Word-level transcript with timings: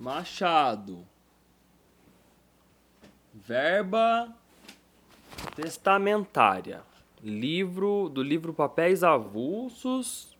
Machado. 0.00 1.06
Verba 3.34 4.34
testamentária. 5.54 6.80
Livro 7.22 8.08
do 8.08 8.22
livro 8.22 8.54
Papéis 8.54 9.04
Avulsos, 9.04 10.34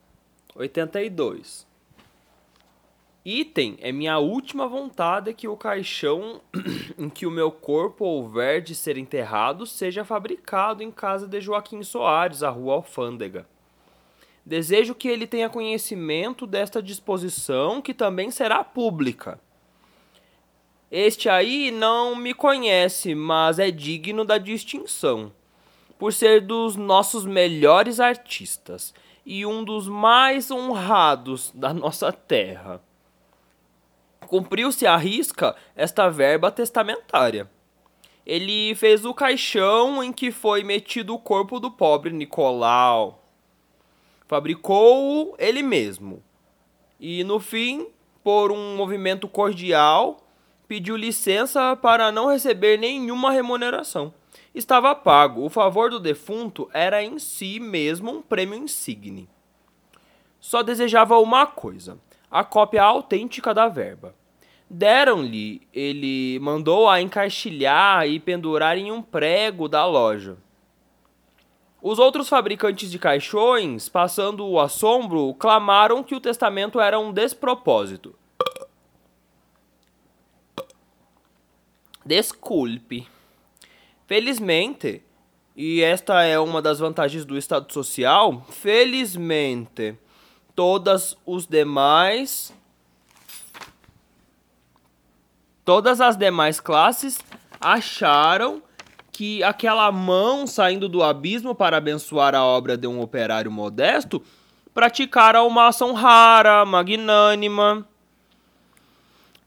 82. 0.54 1.66
Item 3.22 3.76
é 3.82 3.92
minha 3.92 4.16
última 4.18 4.66
vontade 4.66 5.34
que 5.34 5.46
o 5.46 5.58
caixão 5.58 6.40
em 6.96 7.10
que 7.10 7.26
o 7.26 7.30
meu 7.30 7.52
corpo 7.52 8.06
houver 8.06 8.62
de 8.62 8.74
ser 8.74 8.96
enterrado 8.96 9.66
seja 9.66 10.06
fabricado 10.06 10.82
em 10.82 10.90
casa 10.90 11.28
de 11.28 11.38
Joaquim 11.38 11.82
Soares, 11.82 12.42
a 12.42 12.48
rua 12.48 12.76
Alfândega. 12.76 13.46
Desejo 14.42 14.94
que 14.94 15.06
ele 15.06 15.26
tenha 15.26 15.50
conhecimento 15.50 16.46
desta 16.46 16.82
disposição, 16.82 17.82
que 17.82 17.92
também 17.92 18.30
será 18.30 18.64
pública. 18.64 19.38
Este 20.90 21.28
aí 21.28 21.70
não 21.70 22.16
me 22.16 22.34
conhece, 22.34 23.14
mas 23.14 23.58
é 23.58 23.70
digno 23.70 24.24
da 24.24 24.38
distinção, 24.38 25.32
por 25.98 26.12
ser 26.12 26.40
dos 26.40 26.76
nossos 26.76 27.24
melhores 27.24 28.00
artistas 28.00 28.92
e 29.24 29.46
um 29.46 29.62
dos 29.62 29.86
mais 29.86 30.50
honrados 30.50 31.52
da 31.54 31.72
nossa 31.72 32.12
terra 32.12 32.82
cumpriu-se 34.30 34.86
à 34.86 34.96
risca 34.96 35.56
esta 35.74 36.08
verba 36.08 36.52
testamentária. 36.52 37.50
Ele 38.24 38.76
fez 38.76 39.04
o 39.04 39.12
caixão 39.12 40.04
em 40.04 40.12
que 40.12 40.30
foi 40.30 40.62
metido 40.62 41.12
o 41.12 41.18
corpo 41.18 41.58
do 41.58 41.68
pobre 41.68 42.12
Nicolau. 42.12 43.24
Fabricou-o 44.28 45.34
ele 45.36 45.64
mesmo. 45.64 46.22
E 47.00 47.24
no 47.24 47.40
fim, 47.40 47.88
por 48.22 48.52
um 48.52 48.76
movimento 48.76 49.26
cordial, 49.26 50.18
pediu 50.70 50.96
licença 50.96 51.74
para 51.74 52.12
não 52.12 52.30
receber 52.30 52.78
nenhuma 52.78 53.32
remuneração. 53.32 54.14
Estava 54.54 54.94
pago. 54.94 55.44
O 55.44 55.50
favor 55.50 55.90
do 55.90 55.98
defunto 55.98 56.70
era 56.72 57.02
em 57.02 57.18
si 57.18 57.58
mesmo 57.58 58.12
um 58.12 58.22
prêmio 58.22 58.56
insigne. 58.56 59.28
Só 60.38 60.62
desejava 60.62 61.18
uma 61.18 61.44
coisa: 61.44 61.98
a 62.30 62.44
cópia 62.44 62.84
autêntica 62.84 63.52
da 63.52 63.66
verba. 63.66 64.14
Deram-lhe, 64.70 65.66
ele 65.74 66.38
mandou 66.38 66.88
a 66.88 67.00
encaixilhar 67.00 68.06
e 68.06 68.20
pendurar 68.20 68.78
em 68.78 68.92
um 68.92 69.02
prego 69.02 69.66
da 69.66 69.84
loja. 69.84 70.36
Os 71.82 71.98
outros 71.98 72.28
fabricantes 72.28 72.92
de 72.92 72.98
caixões, 73.00 73.88
passando 73.88 74.46
o 74.46 74.60
assombro, 74.60 75.34
clamaram 75.34 76.04
que 76.04 76.14
o 76.14 76.20
testamento 76.20 76.78
era 76.78 76.96
um 76.96 77.12
despropósito. 77.12 78.19
Desculpe. 82.04 83.06
Felizmente, 84.06 85.02
e 85.54 85.82
esta 85.82 86.22
é 86.22 86.38
uma 86.38 86.60
das 86.60 86.78
vantagens 86.78 87.24
do 87.24 87.36
Estado 87.36 87.72
Social, 87.72 88.44
felizmente, 88.50 89.96
todas 90.54 91.16
os 91.24 91.46
demais 91.46 92.52
Todas 95.70 96.00
as 96.00 96.16
demais 96.16 96.58
classes 96.58 97.20
acharam 97.60 98.60
que 99.12 99.40
aquela 99.44 99.92
mão 99.92 100.44
saindo 100.44 100.88
do 100.88 101.00
abismo 101.00 101.54
para 101.54 101.76
abençoar 101.76 102.34
a 102.34 102.44
obra 102.44 102.76
de 102.76 102.88
um 102.88 103.00
operário 103.00 103.52
modesto 103.52 104.20
praticara 104.74 105.44
uma 105.44 105.68
ação 105.68 105.92
rara, 105.92 106.64
magnânima. 106.64 107.86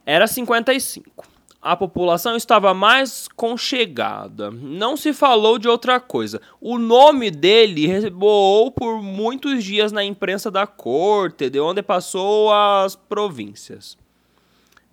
Era 0.06 0.26
55. 0.26 1.33
A 1.64 1.78
população 1.78 2.36
estava 2.36 2.74
mais 2.74 3.28
conchegada. 3.30 4.52
Não 4.52 4.98
se 4.98 5.14
falou 5.14 5.58
de 5.58 5.68
outra 5.68 6.00
coisa. 6.00 6.42
O 6.60 6.78
nome 6.78 7.32
dele 7.32 7.88
reboou 7.88 8.70
por 8.70 9.02
muitos 9.02 9.64
dias 9.64 9.92
na 9.92 10.04
imprensa 10.04 10.52
da 10.52 10.68
corte, 10.68 11.50
de 11.50 11.60
onde 11.60 11.82
passou 11.82 12.52
às 12.54 12.96
províncias 12.96 13.98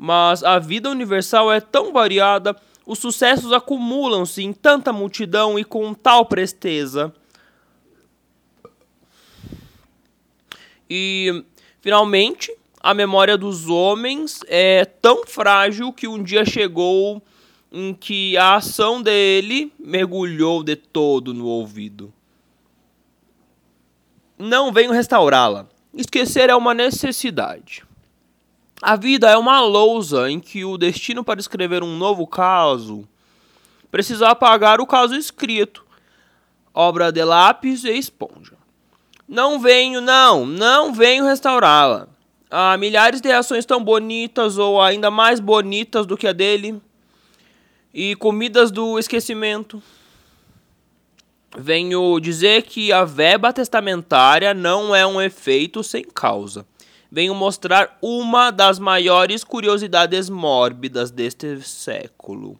mas 0.02 0.42
a 0.42 0.58
vida 0.58 0.88
universal 0.88 1.52
é 1.52 1.60
tão 1.60 1.92
variada, 1.92 2.56
os 2.86 2.98
sucessos 2.98 3.52
acumulam-se 3.52 4.42
em 4.42 4.50
tanta 4.50 4.94
multidão 4.94 5.58
e 5.58 5.62
com 5.62 5.92
tal 5.92 6.24
presteza. 6.24 7.12
E, 10.88 11.44
finalmente, 11.82 12.50
a 12.82 12.94
memória 12.94 13.36
dos 13.36 13.68
homens 13.68 14.40
é 14.48 14.86
tão 14.86 15.26
frágil 15.26 15.92
que 15.92 16.08
um 16.08 16.22
dia 16.22 16.46
chegou 16.46 17.22
em 17.70 17.92
que 17.92 18.36
a 18.38 18.56
ação 18.56 19.02
dele 19.02 19.70
mergulhou 19.78 20.64
de 20.64 20.74
todo 20.74 21.34
no 21.34 21.46
ouvido. 21.46 22.12
Não 24.38 24.72
venho 24.72 24.92
restaurá-la. 24.92 25.66
Esquecer 25.92 26.48
é 26.48 26.56
uma 26.56 26.72
necessidade. 26.72 27.84
A 28.80 28.96
vida 28.96 29.28
é 29.28 29.36
uma 29.36 29.60
lousa 29.60 30.30
em 30.30 30.40
que 30.40 30.64
o 30.64 30.78
destino 30.78 31.22
para 31.22 31.38
escrever 31.38 31.82
um 31.82 31.98
novo 31.98 32.26
caso 32.26 33.06
precisa 33.90 34.30
apagar 34.30 34.80
o 34.80 34.86
caso 34.86 35.14
escrito, 35.14 35.84
obra 36.72 37.12
de 37.12 37.22
lápis 37.22 37.84
e 37.84 37.90
esponja. 37.90 38.54
Não 39.28 39.60
venho, 39.60 40.00
não, 40.00 40.46
não 40.46 40.94
venho 40.94 41.26
restaurá-la. 41.26 42.08
Há 42.50 42.76
milhares 42.76 43.20
de 43.20 43.30
ações 43.30 43.64
tão 43.64 43.82
bonitas 43.82 44.58
ou 44.58 44.80
ainda 44.80 45.10
mais 45.10 45.38
bonitas 45.38 46.06
do 46.06 46.16
que 46.16 46.26
a 46.26 46.32
dele, 46.32 46.80
e 47.94 48.16
comidas 48.16 48.70
do 48.70 48.98
esquecimento. 48.98 49.82
Venho 51.56 52.18
dizer 52.20 52.62
que 52.62 52.92
a 52.92 53.04
verba 53.04 53.52
testamentária 53.52 54.52
não 54.54 54.94
é 54.94 55.06
um 55.06 55.20
efeito 55.20 55.82
sem 55.82 56.04
causa 56.04 56.66
venho 57.10 57.34
mostrar 57.34 57.98
uma 58.00 58.50
das 58.50 58.78
maiores 58.78 59.42
curiosidades 59.42 60.30
mórbidas 60.30 61.10
deste 61.10 61.60
século. 61.62 62.58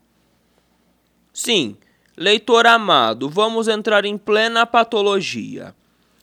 Sim, 1.32 1.76
leitor 2.16 2.66
amado, 2.66 3.28
vamos 3.28 3.68
entrar 3.68 4.04
em 4.04 4.18
plena 4.18 4.66
patologia. 4.66 5.74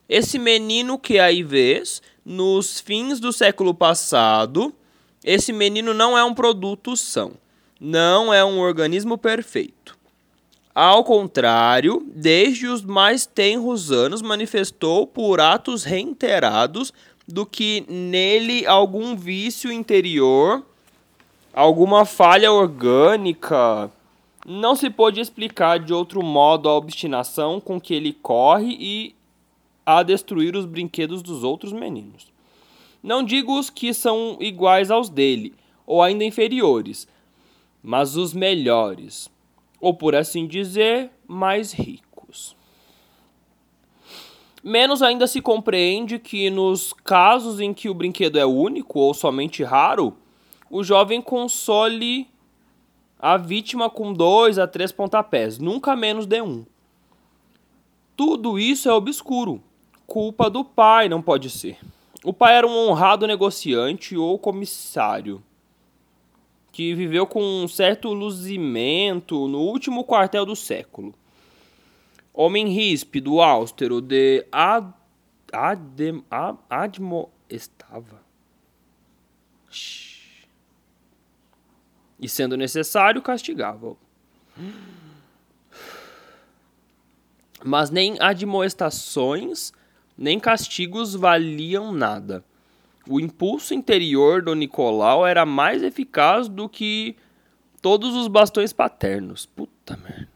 Esse 0.10 0.38
menino 0.38 1.00
que 1.00 1.20
aí 1.20 1.42
vês, 1.42 2.02
nos 2.28 2.82
fins 2.82 3.22
do 3.22 3.32
século 3.32 3.74
passado, 3.74 4.74
esse 5.24 5.54
menino 5.54 5.94
não 5.94 6.18
é 6.18 6.26
um 6.26 6.34
produto 6.34 6.98
são, 6.98 7.32
não 7.80 8.34
é 8.34 8.44
um 8.44 8.60
organismo 8.60 9.18
perfeito. 9.18 9.98
Ao 10.76 11.06
contrário, 11.06 12.06
desde 12.14 12.68
os 12.68 12.84
mais 12.84 13.26
tenros 13.26 13.94
anos 13.94 14.22
manifestou 14.22 15.08
por 15.08 15.40
atos 15.40 15.86
reiterados 15.86 16.92
do 17.26 17.46
que 17.46 17.86
nele 17.88 18.68
algum 18.68 19.16
vício 19.16 19.72
interior, 19.72 20.62
alguma 21.54 22.04
falha 22.04 22.52
orgânica. 22.52 23.90
Não 24.46 24.76
se 24.76 24.90
pode 24.90 25.22
explicar 25.22 25.80
de 25.80 25.94
outro 25.94 26.22
modo 26.22 26.68
a 26.68 26.76
obstinação 26.76 27.62
com 27.62 27.80
que 27.80 27.94
ele 27.94 28.12
corre 28.12 28.76
e 28.78 29.17
a 29.90 30.04
destruir 30.04 30.54
os 30.54 30.66
brinquedos 30.66 31.22
dos 31.22 31.46
outros 31.46 31.72
meninos. 31.72 32.28
Não 33.02 33.24
digo 33.24 33.58
os 33.58 33.70
que 33.70 33.94
são 33.94 34.38
iguais 34.42 34.92
aos 34.92 35.08
dele, 35.08 35.54
ou 35.86 36.04
ainda 36.04 36.26
inferiores, 36.26 37.08
mas 37.82 38.18
os 38.18 38.34
melhores, 38.34 39.30
ou 39.80 39.94
por 39.94 40.14
assim 40.14 40.46
dizer, 40.46 41.10
mais 41.26 41.72
ricos. 41.72 42.54
Menos 44.62 45.02
ainda 45.02 45.26
se 45.26 45.40
compreende 45.40 46.20
que 46.20 46.50
nos 46.50 46.92
casos 46.92 47.62
em 47.62 47.74
que 47.74 47.88
o 47.88 47.94
brinquedo 47.94 48.38
é 48.38 48.46
único 48.46 49.00
ou 49.00 49.14
somente 49.14 49.64
raro, 49.64 50.18
o 50.70 50.84
jovem 50.84 51.22
console 51.22 52.28
a 53.18 53.38
vítima 53.38 53.90
com 53.90 54.12
dois 54.12 54.60
a 54.60 54.68
três 54.68 54.92
pontapés, 54.92 55.58
nunca 55.58 55.96
menos 55.96 56.26
de 56.26 56.42
um. 56.42 56.66
Tudo 58.18 58.60
isso 58.60 58.90
é 58.90 58.92
obscuro. 58.94 59.64
Culpa 60.08 60.50
do 60.50 60.66
pai, 60.66 61.08
não 61.08 61.22
pode 61.22 61.52
ser. 61.52 61.78
O 62.24 62.34
pai 62.34 62.56
era 62.56 62.66
um 62.66 62.90
honrado 62.90 63.28
negociante 63.28 64.18
ou 64.18 64.40
comissário 64.40 65.44
que 66.78 66.94
viveu 66.94 67.26
com 67.26 67.42
um 67.42 67.68
certo 67.68 68.14
luzimento 68.14 69.48
no 69.48 69.62
último 69.62 70.04
quartel 70.04 70.46
do 70.46 70.56
século. 70.56 71.12
Homem 72.32 72.68
ríspido, 72.68 73.42
austero, 73.42 74.00
de 74.00 74.46
ad, 74.52 74.94
adem, 75.52 76.24
ad, 76.30 76.60
admo 76.70 77.32
estava. 77.50 78.22
E 82.20 82.30
sendo 82.30 82.56
necessário, 82.56 83.24
castigava. 83.24 83.98
Mas 87.66 87.90
nem 87.90 88.18
admoestações, 88.20 89.74
nem 90.18 90.40
castigos 90.40 91.14
valiam 91.14 91.92
nada. 91.92 92.44
O 93.08 93.20
impulso 93.20 93.74
interior 93.74 94.42
do 94.42 94.56
Nicolau 94.56 95.26
era 95.26 95.46
mais 95.46 95.84
eficaz 95.84 96.50
do 96.50 96.68
que 96.68 97.16
todos 97.82 98.16
os 98.16 98.28
bastões 98.28 98.74
paternos. 98.74 99.46
Puta 99.46 99.96
merda. 99.96 100.28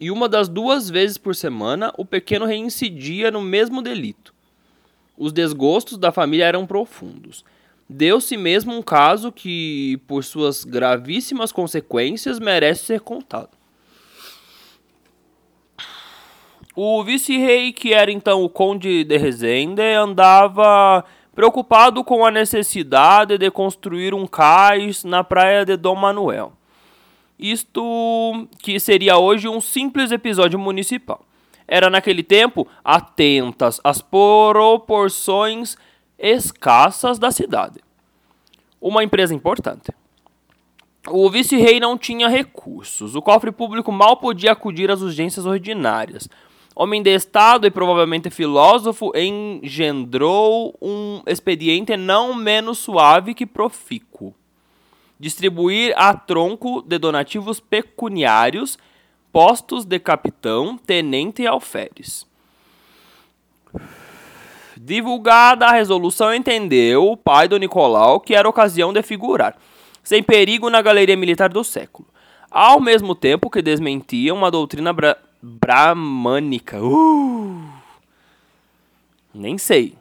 E 0.00 0.10
uma 0.10 0.28
das 0.28 0.48
duas 0.48 0.90
vezes 0.90 1.16
por 1.16 1.36
semana, 1.36 1.92
o 1.96 2.04
pequeno 2.04 2.44
reincidia 2.44 3.30
no 3.30 3.40
mesmo 3.40 3.80
delito. 3.80 4.34
Os 5.16 5.32
desgostos 5.32 5.96
da 5.96 6.10
família 6.10 6.46
eram 6.46 6.66
profundos. 6.66 7.44
Deu-se 7.88 8.36
mesmo 8.36 8.74
um 8.74 8.82
caso 8.82 9.30
que, 9.30 10.00
por 10.08 10.24
suas 10.24 10.64
gravíssimas 10.64 11.52
consequências, 11.52 12.40
merece 12.40 12.86
ser 12.86 13.00
contado. 13.00 13.50
O 16.74 17.04
vice-rei, 17.04 17.70
que 17.70 17.92
era 17.92 18.10
então 18.10 18.42
o 18.42 18.48
conde 18.48 19.04
de 19.04 19.18
Rezende, 19.18 19.82
andava 19.82 21.04
preocupado 21.34 22.02
com 22.02 22.24
a 22.24 22.30
necessidade 22.30 23.36
de 23.36 23.50
construir 23.50 24.14
um 24.14 24.26
cais 24.26 25.04
na 25.04 25.22
praia 25.22 25.66
de 25.66 25.76
Dom 25.76 25.94
Manuel. 25.96 26.54
Isto 27.38 28.48
que 28.58 28.80
seria 28.80 29.18
hoje 29.18 29.48
um 29.48 29.60
simples 29.60 30.12
episódio 30.12 30.58
municipal. 30.58 31.22
Era 31.68 31.90
naquele 31.90 32.22
tempo 32.22 32.66
atentas 32.82 33.80
às 33.84 34.00
proporções 34.00 35.76
escassas 36.18 37.18
da 37.18 37.30
cidade. 37.30 37.80
Uma 38.80 39.04
empresa 39.04 39.34
importante. 39.34 39.92
O 41.08 41.28
vice-rei 41.28 41.80
não 41.80 41.98
tinha 41.98 42.28
recursos. 42.28 43.14
O 43.14 43.22
cofre 43.22 43.50
público 43.50 43.90
mal 43.92 44.16
podia 44.16 44.52
acudir 44.52 44.90
às 44.90 45.02
urgências 45.02 45.44
ordinárias. 45.44 46.28
Homem 46.74 47.02
de 47.02 47.14
Estado 47.14 47.66
e 47.66 47.70
provavelmente 47.70 48.30
filósofo, 48.30 49.12
engendrou 49.14 50.74
um 50.80 51.22
expediente 51.26 51.96
não 51.96 52.34
menos 52.34 52.78
suave 52.78 53.34
que 53.34 53.44
profícuo. 53.44 54.34
Distribuir 55.18 55.92
a 55.96 56.14
tronco 56.14 56.82
de 56.82 56.98
donativos 56.98 57.60
pecuniários 57.60 58.78
postos 59.32 59.84
de 59.84 59.98
capitão, 59.98 60.76
tenente 60.76 61.42
e 61.42 61.46
alferes. 61.46 62.26
Divulgada 64.76 65.66
a 65.66 65.72
resolução, 65.72 66.34
entendeu 66.34 67.06
o 67.06 67.16
pai 67.16 67.48
do 67.48 67.58
Nicolau 67.58 68.20
que 68.20 68.34
era 68.34 68.48
ocasião 68.48 68.92
de 68.92 69.02
figurar, 69.02 69.56
sem 70.02 70.22
perigo 70.22 70.68
na 70.68 70.82
galeria 70.82 71.16
militar 71.16 71.48
do 71.48 71.62
século, 71.62 72.08
ao 72.50 72.80
mesmo 72.80 73.14
tempo 73.14 73.48
que 73.48 73.62
desmentia 73.62 74.34
uma 74.34 74.50
doutrina 74.50 74.92
bramânica. 75.42 76.80
Uh! 76.80 77.60
Nem 79.34 79.58
sei. 79.58 79.96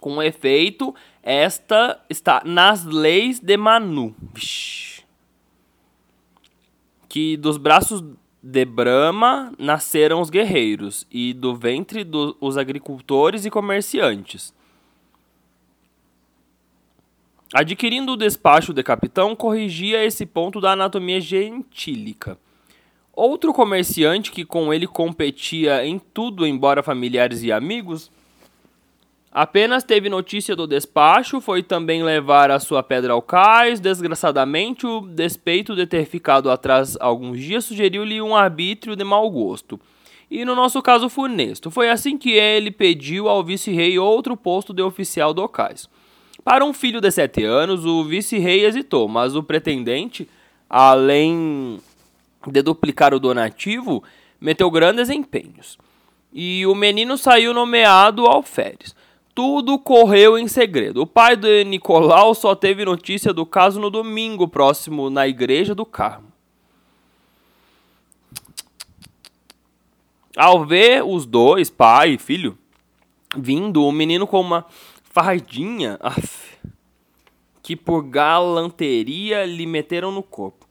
Com 0.00 0.22
efeito, 0.22 0.94
esta 1.22 2.00
está 2.08 2.42
nas 2.44 2.84
leis 2.84 3.40
de 3.40 3.56
Manu. 3.56 4.14
Vixe. 4.32 5.02
Que 7.08 7.36
dos 7.36 7.56
braços 7.56 8.04
de 8.40 8.64
Brahma 8.64 9.52
nasceram 9.58 10.20
os 10.20 10.30
guerreiros, 10.30 11.06
e 11.10 11.32
do 11.32 11.56
ventre 11.56 12.04
dos 12.04 12.36
do, 12.38 12.60
agricultores 12.60 13.44
e 13.44 13.50
comerciantes. 13.50 14.54
Adquirindo 17.52 18.12
o 18.12 18.16
despacho 18.16 18.72
de 18.72 18.82
capitão, 18.82 19.34
corrigia 19.34 20.04
esse 20.04 20.24
ponto 20.26 20.60
da 20.60 20.72
anatomia 20.72 21.20
gentílica. 21.20 22.38
Outro 23.20 23.52
comerciante 23.52 24.30
que 24.30 24.44
com 24.44 24.72
ele 24.72 24.86
competia 24.86 25.84
em 25.84 25.98
tudo, 25.98 26.46
embora 26.46 26.84
familiares 26.84 27.42
e 27.42 27.50
amigos, 27.50 28.12
Apenas 29.32 29.84
teve 29.84 30.08
notícia 30.08 30.56
do 30.56 30.66
despacho, 30.66 31.40
foi 31.40 31.62
também 31.62 32.02
levar 32.02 32.50
a 32.50 32.58
sua 32.58 32.82
pedra 32.82 33.12
ao 33.12 33.20
cais. 33.20 33.78
Desgraçadamente, 33.78 34.86
o 34.86 35.00
despeito 35.00 35.76
de 35.76 35.86
ter 35.86 36.06
ficado 36.06 36.50
atrás 36.50 36.96
alguns 36.98 37.38
dias 37.38 37.64
sugeriu-lhe 37.66 38.22
um 38.22 38.34
arbítrio 38.34 38.96
de 38.96 39.04
mau 39.04 39.28
gosto. 39.30 39.78
E 40.30 40.44
no 40.44 40.54
nosso 40.54 40.80
caso 40.80 41.08
funesto. 41.08 41.70
Foi 41.70 41.90
assim 41.90 42.16
que 42.16 42.30
ele 42.30 42.70
pediu 42.70 43.28
ao 43.28 43.44
vice-rei 43.44 43.98
outro 43.98 44.36
posto 44.36 44.72
de 44.72 44.82
oficial 44.82 45.34
do 45.34 45.46
cais. 45.46 45.88
Para 46.42 46.64
um 46.64 46.72
filho 46.72 47.00
de 47.00 47.10
sete 47.10 47.44
anos, 47.44 47.84
o 47.84 48.04
vice-rei 48.04 48.64
hesitou, 48.64 49.08
mas 49.08 49.36
o 49.36 49.42
pretendente, 49.42 50.26
além 50.70 51.78
de 52.46 52.62
duplicar 52.62 53.12
o 53.12 53.20
donativo, 53.20 54.02
meteu 54.40 54.70
grandes 54.70 55.10
empenhos. 55.10 55.78
E 56.32 56.66
o 56.66 56.74
menino 56.74 57.16
saiu 57.16 57.52
nomeado 57.52 58.26
alferes. 58.26 58.94
Tudo 59.34 59.78
correu 59.78 60.36
em 60.36 60.48
segredo. 60.48 61.02
O 61.02 61.06
pai 61.06 61.36
de 61.36 61.64
Nicolau 61.64 62.34
só 62.34 62.54
teve 62.54 62.84
notícia 62.84 63.32
do 63.32 63.46
caso 63.46 63.80
no 63.80 63.88
domingo 63.88 64.48
próximo 64.48 65.08
na 65.10 65.26
igreja 65.26 65.74
do 65.74 65.86
Carmo. 65.86 66.28
Ao 70.36 70.64
ver 70.64 71.04
os 71.04 71.26
dois, 71.26 71.68
pai 71.68 72.10
e 72.10 72.18
filho, 72.18 72.56
vindo, 73.36 73.84
o 73.84 73.90
menino 73.90 74.26
com 74.26 74.40
uma 74.40 74.64
fardinha 75.02 75.98
af, 76.00 76.56
que 77.60 77.74
por 77.74 78.02
galanteria 78.02 79.44
lhe 79.44 79.66
meteram 79.66 80.12
no 80.12 80.22
corpo. 80.22 80.67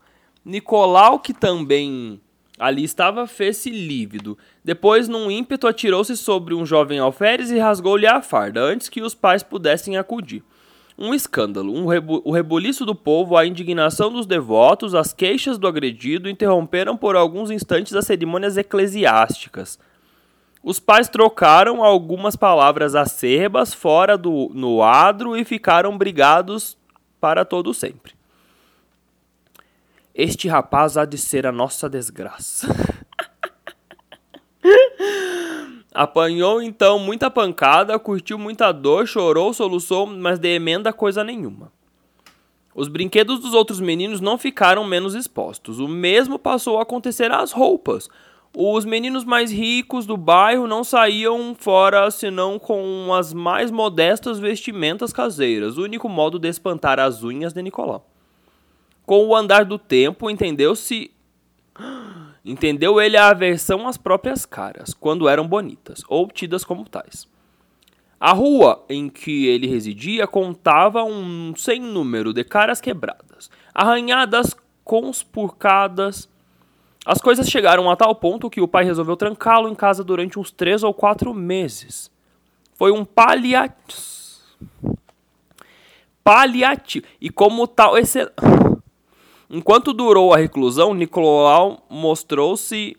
Nicolau, 0.48 1.18
que 1.18 1.34
também 1.34 2.20
Ali 2.58 2.82
estava, 2.82 3.26
fez-se 3.26 3.70
lívido. 3.70 4.36
Depois, 4.64 5.08
num 5.08 5.30
ímpeto, 5.30 5.68
atirou-se 5.68 6.16
sobre 6.16 6.54
um 6.54 6.66
jovem 6.66 6.98
alferes 6.98 7.50
e 7.50 7.58
rasgou-lhe 7.58 8.06
a 8.06 8.20
farda, 8.20 8.60
antes 8.60 8.88
que 8.88 9.00
os 9.00 9.14
pais 9.14 9.44
pudessem 9.44 9.96
acudir. 9.96 10.42
Um 10.98 11.14
escândalo, 11.14 11.72
um 11.72 11.86
rebu 11.86 12.20
o 12.24 12.32
rebuliço 12.32 12.84
do 12.84 12.96
povo, 12.96 13.36
a 13.36 13.46
indignação 13.46 14.12
dos 14.12 14.26
devotos, 14.26 14.96
as 14.96 15.12
queixas 15.12 15.56
do 15.56 15.68
agredido 15.68 16.28
interromperam 16.28 16.96
por 16.96 17.14
alguns 17.14 17.52
instantes 17.52 17.94
as 17.94 18.06
cerimônias 18.06 18.56
eclesiásticas. 18.56 19.78
Os 20.60 20.80
pais 20.80 21.08
trocaram 21.08 21.84
algumas 21.84 22.34
palavras 22.34 22.96
acerbas 22.96 23.72
fora 23.72 24.18
do 24.18 24.50
no 24.52 24.82
adro 24.82 25.36
e 25.36 25.44
ficaram 25.44 25.96
brigados 25.96 26.76
para 27.20 27.44
todo 27.44 27.72
sempre. 27.72 28.17
Este 30.18 30.48
rapaz 30.48 30.96
há 30.96 31.04
de 31.04 31.16
ser 31.16 31.46
a 31.46 31.52
nossa 31.52 31.88
desgraça. 31.88 32.66
Apanhou 35.94 36.60
então 36.60 36.98
muita 36.98 37.30
pancada, 37.30 37.96
curtiu 38.00 38.36
muita 38.36 38.72
dor, 38.72 39.06
chorou, 39.06 39.54
soluçou, 39.54 40.08
mas 40.08 40.40
de 40.40 40.48
emenda 40.48 40.92
coisa 40.92 41.22
nenhuma. 41.22 41.70
Os 42.74 42.88
brinquedos 42.88 43.38
dos 43.38 43.54
outros 43.54 43.78
meninos 43.78 44.20
não 44.20 44.36
ficaram 44.36 44.82
menos 44.82 45.14
expostos. 45.14 45.78
O 45.78 45.86
mesmo 45.86 46.36
passou 46.36 46.80
a 46.80 46.82
acontecer 46.82 47.30
às 47.30 47.52
roupas. 47.52 48.08
Os 48.56 48.84
meninos 48.84 49.24
mais 49.24 49.52
ricos 49.52 50.04
do 50.04 50.16
bairro 50.16 50.66
não 50.66 50.82
saíam 50.82 51.54
fora 51.56 52.10
senão 52.10 52.58
com 52.58 53.14
as 53.14 53.32
mais 53.32 53.70
modestas 53.70 54.40
vestimentas 54.40 55.12
caseiras, 55.12 55.78
o 55.78 55.84
único 55.84 56.08
modo 56.08 56.40
de 56.40 56.48
espantar 56.48 56.98
as 56.98 57.22
unhas 57.22 57.52
de 57.52 57.62
Nicolau. 57.62 58.17
Com 59.08 59.26
o 59.26 59.34
andar 59.34 59.64
do 59.64 59.78
tempo, 59.78 60.28
entendeu-se. 60.28 61.10
Entendeu 62.44 63.00
ele 63.00 63.16
a 63.16 63.30
aversão 63.30 63.88
às 63.88 63.96
próprias 63.96 64.44
caras, 64.44 64.92
quando 64.92 65.26
eram 65.26 65.48
bonitas, 65.48 66.02
ou 66.10 66.28
tidas 66.28 66.62
como 66.62 66.86
tais. 66.86 67.26
A 68.20 68.34
rua 68.34 68.84
em 68.86 69.08
que 69.08 69.46
ele 69.46 69.66
residia 69.66 70.26
contava 70.26 71.04
um 71.04 71.54
sem 71.56 71.80
número 71.80 72.34
de 72.34 72.44
caras 72.44 72.82
quebradas, 72.82 73.50
arranhadas, 73.74 74.54
conspurcadas. 74.84 76.28
As 77.06 77.18
coisas 77.18 77.48
chegaram 77.48 77.90
a 77.90 77.96
tal 77.96 78.14
ponto 78.14 78.50
que 78.50 78.60
o 78.60 78.68
pai 78.68 78.84
resolveu 78.84 79.16
trancá-lo 79.16 79.70
em 79.70 79.74
casa 79.74 80.04
durante 80.04 80.38
uns 80.38 80.50
três 80.50 80.82
ou 80.82 80.92
quatro 80.92 81.32
meses. 81.32 82.10
Foi 82.74 82.92
um 82.92 83.06
paliativo. 83.06 84.18
Paliativo. 86.22 87.06
E 87.18 87.30
como 87.30 87.66
tal, 87.66 87.96
esse. 87.96 88.30
Enquanto 89.50 89.94
durou 89.94 90.34
a 90.34 90.36
reclusão, 90.36 90.92
Nicolau 90.92 91.86
mostrou-se 91.88 92.96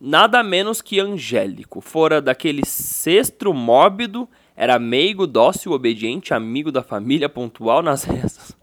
nada 0.00 0.42
menos 0.42 0.82
que 0.82 0.98
angélico. 0.98 1.80
Fora 1.80 2.20
daquele 2.20 2.66
cestro 2.66 3.54
mórbido, 3.54 4.28
era 4.56 4.78
meigo, 4.78 5.26
dócil, 5.26 5.72
obediente, 5.72 6.34
amigo 6.34 6.72
da 6.72 6.82
família, 6.82 7.28
pontual 7.28 7.80
nas 7.80 8.02
rezas. 8.04 8.56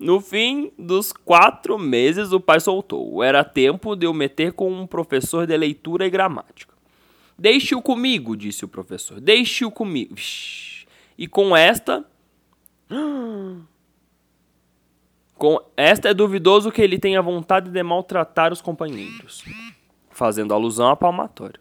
no 0.00 0.18
fim 0.20 0.72
dos 0.78 1.12
quatro 1.12 1.78
meses, 1.78 2.32
o 2.32 2.40
pai 2.40 2.58
soltou. 2.58 3.22
Era 3.22 3.44
tempo 3.44 3.94
de 3.94 4.06
eu 4.06 4.14
meter 4.14 4.52
com 4.52 4.72
um 4.72 4.86
professor 4.86 5.46
de 5.46 5.56
leitura 5.56 6.06
e 6.06 6.10
gramática. 6.10 6.74
Deixe-o 7.38 7.82
comigo, 7.82 8.34
disse 8.34 8.64
o 8.64 8.68
professor. 8.68 9.20
Deixe-o 9.20 9.70
comigo. 9.70 10.14
E 11.18 11.28
com 11.28 11.54
esta. 11.54 12.02
Com 15.36 15.60
esta 15.76 16.08
é 16.08 16.14
duvidoso 16.14 16.72
que 16.72 16.80
ele 16.80 16.98
tenha 16.98 17.20
vontade 17.20 17.70
de 17.70 17.82
maltratar 17.82 18.52
os 18.52 18.62
companheiros, 18.62 19.44
fazendo 20.10 20.54
alusão 20.54 20.88
à 20.88 20.96
palmatória. 20.96 21.60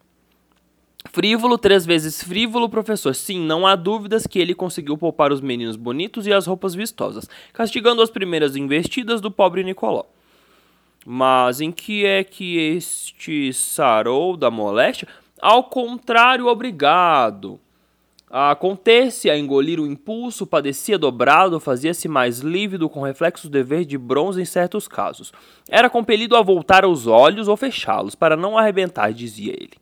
Frívolo, 1.12 1.58
três 1.58 1.86
vezes 1.86 2.24
frívolo, 2.24 2.70
professor. 2.70 3.14
Sim, 3.14 3.40
não 3.40 3.68
há 3.68 3.76
dúvidas 3.76 4.26
que 4.26 4.40
ele 4.40 4.56
conseguiu 4.56 4.98
poupar 4.98 5.32
os 5.32 5.42
meninos 5.42 5.76
bonitos 5.76 6.26
e 6.26 6.34
as 6.34 6.48
roupas 6.48 6.74
vistosas, 6.74 7.30
castigando 7.54 8.02
as 8.02 8.10
primeiras 8.10 8.56
investidas 8.56 9.22
do 9.22 9.30
pobre 9.30 9.64
Nicolau. 9.64 10.10
Mas 11.06 11.62
em 11.62 11.72
que 11.72 12.06
é 12.06 12.24
que 12.24 12.58
este 12.58 13.54
sarou 13.54 14.36
da 14.36 14.50
moléstia? 14.50 15.08
Ao 15.40 15.64
contrário, 15.66 16.48
obrigado. 16.48 17.60
Acontece 18.30 19.30
a 19.30 19.38
engolir 19.38 19.80
o 19.80 19.86
impulso, 19.86 20.48
padecia 20.48 20.98
dobrado, 20.98 21.60
fazia-se 21.60 22.08
mais 22.08 22.40
lívido 22.40 22.90
com 22.90 23.04
reflexos 23.04 23.50
de 23.50 23.64
verde 23.64 23.92
de 23.92 23.98
bronze 23.98 24.42
em 24.42 24.46
certos 24.46 24.88
casos. 24.88 25.32
Era 25.70 25.90
compelido 25.90 26.36
a 26.36 26.42
voltar 26.42 26.86
os 26.86 27.06
olhos 27.06 27.48
ou 27.48 27.56
fechá-los, 27.56 28.16
para 28.16 28.36
não 28.36 28.58
arrebentar, 28.58 29.14
dizia 29.14 29.54
ele. 29.54 29.74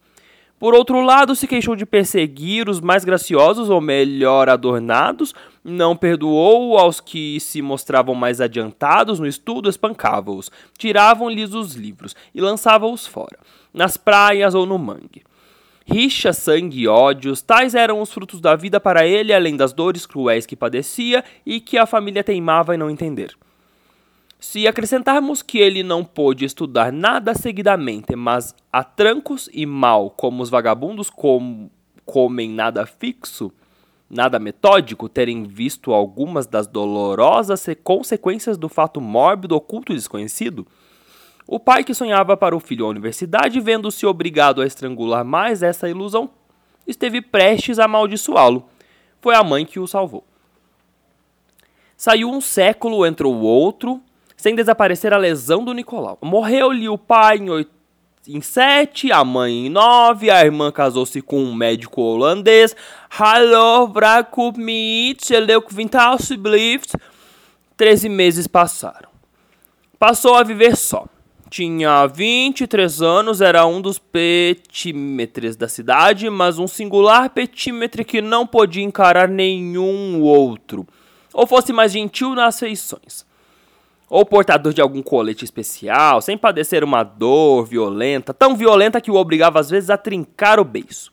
Por 0.60 0.74
outro 0.74 1.02
lado, 1.02 1.36
se 1.36 1.48
queixou 1.48 1.76
de 1.76 1.86
perseguir 1.86 2.70
os 2.70 2.80
mais 2.80 3.04
graciosos 3.04 3.70
ou 3.70 3.82
melhor 3.82 4.48
adornados, 4.48 5.34
não 5.64 5.96
perdoou 5.96 6.78
aos 6.78 7.02
que 7.02 7.40
se 7.40 7.62
mostravam 7.62 8.16
mais 8.16 8.40
adiantados 8.40 9.20
no 9.20 9.28
estudo, 9.28 9.70
espancava-os, 9.70 10.52
tiravam-lhes 10.78 11.54
os 11.54 11.76
livros 11.76 12.16
e 12.36 12.40
lançava-os 12.40 13.06
fora, 13.06 13.40
nas 13.74 13.98
praias 13.98 14.54
ou 14.54 14.66
no 14.66 14.78
mangue. 14.78 15.24
Rixa, 15.86 16.32
sangue 16.32 16.82
e 16.82 16.88
ódios, 16.88 17.42
tais 17.42 17.76
eram 17.76 18.02
os 18.02 18.12
frutos 18.12 18.40
da 18.40 18.56
vida 18.56 18.80
para 18.80 19.06
ele, 19.06 19.34
além 19.34 19.58
das 19.58 19.74
dores 19.74 20.06
cruéis 20.06 20.46
que 20.46 20.56
padecia 20.56 21.24
e 21.46 21.60
que 21.60 21.78
a 21.78 21.86
família 21.86 22.24
teimava 22.24 22.74
em 22.74 22.78
não 22.78 22.90
entender. 22.90 23.36
Se 24.40 24.68
acrescentarmos 24.68 25.42
que 25.42 25.58
ele 25.58 25.84
não 25.84 26.04
pôde 26.04 26.46
estudar 26.46 26.92
nada 26.92 27.34
seguidamente, 27.34 28.16
mas 28.16 28.54
a 28.72 28.84
trancos 28.84 29.50
e 29.54 29.66
mal, 29.66 30.10
como 30.10 30.44
os 30.44 30.50
vagabundos 30.50 31.10
com, 31.10 31.70
comem 32.06 32.50
nada 32.50 32.86
fixo, 32.86 33.52
nada 34.10 34.40
metódico, 34.40 35.10
terem 35.10 35.44
visto 35.44 35.94
algumas 35.94 36.46
das 36.46 36.68
dolorosas 36.68 37.66
consequências 37.84 38.58
do 38.58 38.70
fato 38.70 39.02
mórbido, 39.02 39.56
oculto 39.56 39.92
e 39.92 39.96
desconhecido, 39.96 40.68
o 41.48 41.60
pai 41.60 41.84
que 41.84 41.94
sonhava 41.94 42.38
para 42.38 42.56
o 42.56 42.60
filho 42.60 42.86
a 42.86 42.90
universidade, 42.90 43.60
vendo-se 43.60 44.06
obrigado 44.06 44.62
a 44.62 44.66
estrangular 44.66 45.26
mais 45.26 45.62
essa 45.62 45.90
ilusão, 45.90 46.30
esteve 46.88 47.22
prestes 47.22 47.80
a 47.80 47.86
amaldiçoá-lo. 47.86 48.70
Foi 49.22 49.36
a 49.36 49.44
mãe 49.44 49.66
que 49.66 49.80
o 49.80 49.88
salvou. 49.88 50.24
Saiu 51.96 52.30
um 52.30 52.42
século, 52.42 53.06
entrou 53.06 53.40
outro, 53.42 54.02
sem 54.36 54.56
desaparecer 54.56 55.14
a 55.14 55.18
lesão 55.18 55.64
do 55.64 55.74
Nicolau. 55.74 56.18
Morreu-lhe 56.22 56.90
o 56.90 56.98
pai 56.98 57.38
em, 57.38 57.50
oito, 57.50 57.72
em 58.28 58.42
sete, 58.42 59.12
a 59.12 59.24
mãe 59.24 59.68
em 59.68 59.70
nove, 59.70 60.30
a 60.30 60.44
irmã 60.44 60.72
casou-se 60.72 61.22
com 61.22 61.42
um 61.42 61.54
médico 61.54 62.02
holandês. 62.02 62.76
Hallo, 63.10 63.88
vrakup 63.88 64.60
mit, 64.60 65.30
blieft. 66.38 66.94
Treze 67.78 68.10
meses 68.10 68.48
passaram. 68.48 69.10
Passou 69.98 70.36
a 70.36 70.44
viver 70.44 70.76
só. 70.76 71.06
Tinha 71.54 72.08
23 72.08 73.04
anos, 73.04 73.40
era 73.40 73.64
um 73.64 73.80
dos 73.80 74.00
petímetres 74.00 75.56
da 75.56 75.68
cidade, 75.68 76.28
mas 76.28 76.58
um 76.58 76.66
singular 76.66 77.30
petímetre 77.30 78.04
que 78.04 78.24
não 78.24 78.48
podia 78.48 78.84
encarar 78.84 79.30
nenhum 79.30 80.20
outro, 80.24 80.88
ou 81.32 81.46
fosse 81.46 81.72
mais 81.72 81.92
gentil 81.92 82.34
nas 82.34 82.60
feições. 82.60 83.24
Ou 84.10 84.26
portador 84.26 84.74
de 84.74 84.82
algum 84.82 85.04
colete 85.04 85.46
especial, 85.46 86.24
sem 86.24 86.36
padecer 86.40 86.84
uma 86.84 87.04
dor 87.04 87.66
violenta, 87.68 88.34
tão 88.34 88.56
violenta 88.56 89.00
que 89.00 89.12
o 89.12 89.16
obrigava 89.16 89.60
às 89.60 89.70
vezes 89.70 89.92
a 89.92 89.98
trincar 89.98 90.60
o 90.60 90.66
beiço, 90.66 91.12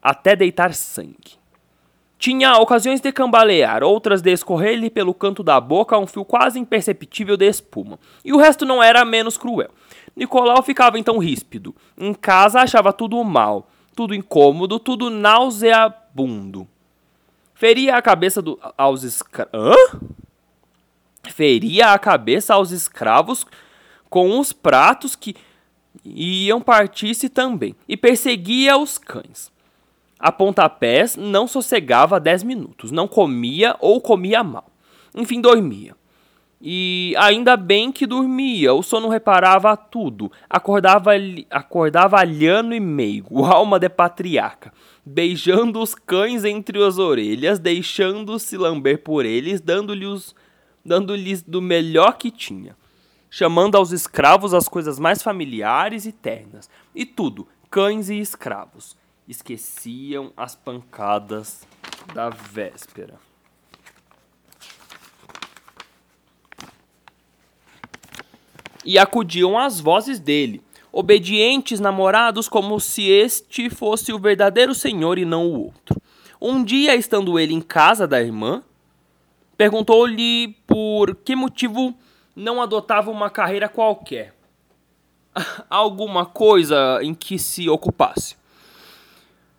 até 0.00 0.36
deitar 0.36 0.72
sangue. 0.72 1.36
Tinha 2.18 2.56
ocasiões 2.56 3.00
de 3.00 3.12
cambalear, 3.12 3.84
outras 3.84 4.20
de 4.20 4.32
escorrer-lhe 4.32 4.90
pelo 4.90 5.14
canto 5.14 5.44
da 5.44 5.60
boca 5.60 5.96
um 5.96 6.06
fio 6.06 6.24
quase 6.24 6.58
imperceptível 6.58 7.36
de 7.36 7.46
espuma. 7.46 7.96
E 8.24 8.32
o 8.32 8.36
resto 8.36 8.66
não 8.66 8.82
era 8.82 9.04
menos 9.04 9.38
cruel. 9.38 9.70
Nicolau 10.16 10.60
ficava 10.64 10.98
então 10.98 11.18
ríspido. 11.18 11.72
Em 11.96 12.12
casa 12.12 12.60
achava 12.60 12.92
tudo 12.92 13.22
mal, 13.22 13.70
tudo 13.94 14.16
incômodo, 14.16 14.80
tudo 14.80 15.10
nauseabundo. 15.10 16.66
Feria 17.54 17.96
a 17.96 18.02
cabeça 18.02 18.42
do, 18.42 18.58
aos 18.76 19.04
escravos. 19.04 19.76
Feria 21.30 21.92
a 21.92 21.98
cabeça 22.00 22.54
aos 22.54 22.72
escravos 22.72 23.46
com 24.10 24.40
os 24.40 24.52
pratos 24.52 25.14
que 25.14 25.36
iam 26.04 26.60
partir-se 26.60 27.28
também, 27.28 27.74
e 27.86 27.96
perseguia 27.96 28.76
os 28.76 28.96
cães 28.96 29.52
a 30.18 30.32
pontapés, 30.32 31.16
não 31.16 31.46
sossegava 31.46 32.18
dez 32.18 32.42
minutos, 32.42 32.90
não 32.90 33.06
comia 33.06 33.76
ou 33.78 34.00
comia 34.00 34.42
mal. 34.42 34.68
Enfim, 35.14 35.40
dormia. 35.40 35.94
E 36.60 37.14
ainda 37.16 37.56
bem 37.56 37.92
que 37.92 38.04
dormia, 38.04 38.74
o 38.74 38.82
sono 38.82 39.08
reparava 39.08 39.76
tudo, 39.76 40.30
acordava, 40.50 41.12
acordava 41.48 42.18
alhano 42.18 42.74
e 42.74 42.80
meigo, 42.80 43.44
alma 43.46 43.78
de 43.78 43.88
patriarca, 43.88 44.72
beijando 45.06 45.80
os 45.80 45.94
cães 45.94 46.44
entre 46.44 46.82
as 46.82 46.98
orelhas, 46.98 47.60
deixando-se 47.60 48.56
lamber 48.56 49.04
por 49.04 49.24
eles, 49.24 49.60
dando-lhes 49.60 50.34
dando 50.84 51.14
do 51.46 51.62
melhor 51.62 52.16
que 52.16 52.30
tinha, 52.30 52.74
chamando 53.30 53.76
aos 53.76 53.92
escravos 53.92 54.52
as 54.52 54.68
coisas 54.68 54.98
mais 54.98 55.22
familiares 55.22 56.06
e 56.06 56.12
ternas, 56.12 56.68
e 56.92 57.06
tudo, 57.06 57.46
cães 57.70 58.08
e 58.08 58.18
escravos 58.18 58.96
esqueciam 59.28 60.32
as 60.36 60.56
pancadas 60.56 61.66
da 62.14 62.30
véspera. 62.30 63.14
E 68.84 68.98
acudiam 68.98 69.58
às 69.58 69.78
vozes 69.78 70.18
dele, 70.18 70.62
obedientes 70.90 71.78
namorados, 71.78 72.48
como 72.48 72.80
se 72.80 73.08
este 73.10 73.68
fosse 73.68 74.12
o 74.12 74.18
verdadeiro 74.18 74.74
senhor 74.74 75.18
e 75.18 75.26
não 75.26 75.46
o 75.46 75.64
outro. 75.64 76.00
Um 76.40 76.64
dia, 76.64 76.94
estando 76.94 77.38
ele 77.38 77.52
em 77.52 77.60
casa 77.60 78.06
da 78.06 78.22
irmã, 78.22 78.62
perguntou-lhe 79.56 80.56
por 80.66 81.14
que 81.16 81.36
motivo 81.36 81.94
não 82.34 82.62
adotava 82.62 83.10
uma 83.10 83.28
carreira 83.28 83.68
qualquer, 83.68 84.34
alguma 85.68 86.24
coisa 86.24 87.00
em 87.02 87.12
que 87.12 87.38
se 87.38 87.68
ocupasse. 87.68 88.38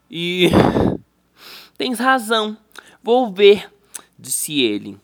E. 0.09 0.49
Tens 1.77 1.99
razão. 1.99 2.57
Vou 3.03 3.31
ver, 3.31 3.69
disse 4.17 4.61
ele. 4.61 4.97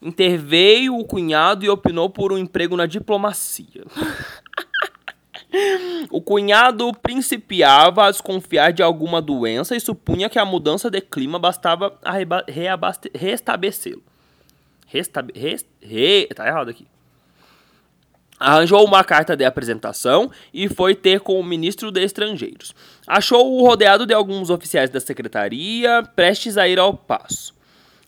Interveio 0.00 0.96
o 0.96 1.04
cunhado 1.04 1.64
e 1.64 1.68
opinou 1.68 2.08
por 2.08 2.32
um 2.32 2.38
emprego 2.38 2.76
na 2.76 2.86
diplomacia. 2.86 3.84
o 6.10 6.20
cunhado 6.20 6.92
principiava 7.02 8.06
a 8.06 8.10
desconfiar 8.10 8.72
de 8.72 8.82
alguma 8.82 9.20
doença 9.20 9.76
e 9.76 9.80
supunha 9.80 10.28
que 10.28 10.38
a 10.38 10.44
mudança 10.44 10.90
de 10.90 11.00
clima 11.00 11.38
bastava 11.38 11.98
restablecê-lo. 13.14 14.02
Restabe... 14.86 15.32
Rest... 15.38 15.66
Re... 15.82 16.28
Tá 16.34 16.46
errado 16.46 16.70
aqui 16.70 16.86
arranjou 18.38 18.84
uma 18.84 19.02
carta 19.02 19.36
de 19.36 19.44
apresentação 19.44 20.30
e 20.52 20.68
foi 20.68 20.94
ter 20.94 21.20
com 21.20 21.38
o 21.38 21.44
ministro 21.44 21.90
de 21.90 22.02
Estrangeiros. 22.02 22.74
Achou-o 23.06 23.66
rodeado 23.66 24.06
de 24.06 24.14
alguns 24.14 24.50
oficiais 24.50 24.90
da 24.90 25.00
secretaria, 25.00 26.02
prestes 26.14 26.56
a 26.56 26.68
ir 26.68 26.78
ao 26.78 26.94
passo. 26.94 27.54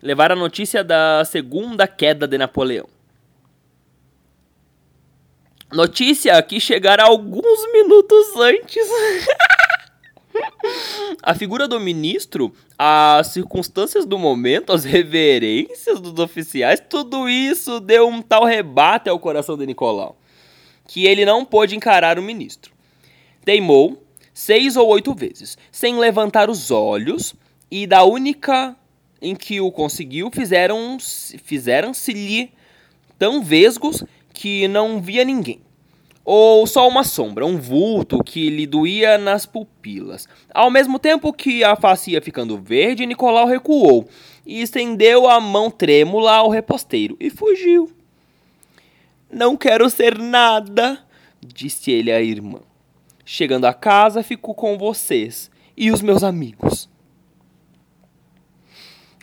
Levar 0.02 0.32
a 0.32 0.37
notícia 0.37 0.82
da 0.84 1.25
segunda 1.25 1.87
queda 1.87 2.26
de 2.26 2.38
Napoleão. 2.38 2.88
Notícia 5.72 6.42
que 6.42 6.58
chegara 6.58 7.04
alguns 7.04 7.72
minutos 7.72 8.37
antes. 8.37 8.87
a 11.23 11.35
figura 11.35 11.66
do 11.66 11.78
ministro, 11.80 12.52
as 12.78 13.28
circunstâncias 13.28 14.06
do 14.06 14.18
momento, 14.18 14.73
as 14.73 14.85
reverências 14.85 16.00
dos 16.00 16.18
oficiais, 16.18 16.82
tudo 16.88 17.28
isso 17.28 17.80
deu 17.80 18.09
um 18.09 18.23
tal 18.23 18.44
rebate 18.44 19.09
ao 19.09 19.18
coração 19.18 19.56
de 19.56 19.66
Nicolau 19.66 20.16
que 20.90 21.06
ele 21.06 21.25
não 21.25 21.44
pôde 21.44 21.76
encarar 21.76 22.18
o 22.18 22.23
ministro. 22.23 22.73
Teimou 23.44 24.02
seis 24.35 24.76
ou 24.76 24.88
oito 24.88 25.14
vezes, 25.14 25.56
sem 25.70 25.97
levantar 25.97 26.50
os 26.50 26.73
olhos, 26.73 27.32
e 27.70 27.87
da 27.87 28.02
única 28.02 28.76
em 29.23 29.37
que 29.37 29.61
o 29.61 29.70
conseguiu, 29.70 30.28
fizeram 30.32 30.99
fizeram-se-lhe 31.44 32.52
tão 33.16 33.40
vesgos 33.40 34.02
que 34.32 34.66
não 34.66 35.00
via 35.00 35.25
ninguém. 35.25 35.61
Ou 36.32 36.64
só 36.64 36.87
uma 36.87 37.02
sombra, 37.02 37.44
um 37.44 37.58
vulto 37.58 38.22
que 38.22 38.49
lhe 38.50 38.64
doía 38.64 39.18
nas 39.18 39.46
pupilas. 39.46 40.28
Ao 40.54 40.70
mesmo 40.70 40.96
tempo 40.96 41.32
que 41.32 41.64
a 41.64 41.75
face 41.75 42.12
ia 42.12 42.22
ficando 42.22 42.56
verde, 42.56 43.04
Nicolau 43.04 43.49
recuou 43.49 44.08
e 44.46 44.62
estendeu 44.62 45.28
a 45.28 45.40
mão 45.40 45.72
trêmula 45.72 46.30
ao 46.30 46.49
reposteiro 46.49 47.16
e 47.18 47.30
fugiu. 47.30 47.90
Não 49.28 49.56
quero 49.56 49.90
ser 49.90 50.16
nada, 50.18 51.04
disse 51.44 51.90
ele 51.90 52.12
à 52.12 52.22
irmã. 52.22 52.60
Chegando 53.25 53.64
a 53.64 53.75
casa, 53.75 54.22
fico 54.22 54.54
com 54.54 54.78
vocês 54.78 55.50
e 55.76 55.90
os 55.90 56.00
meus 56.00 56.22
amigos. 56.22 56.88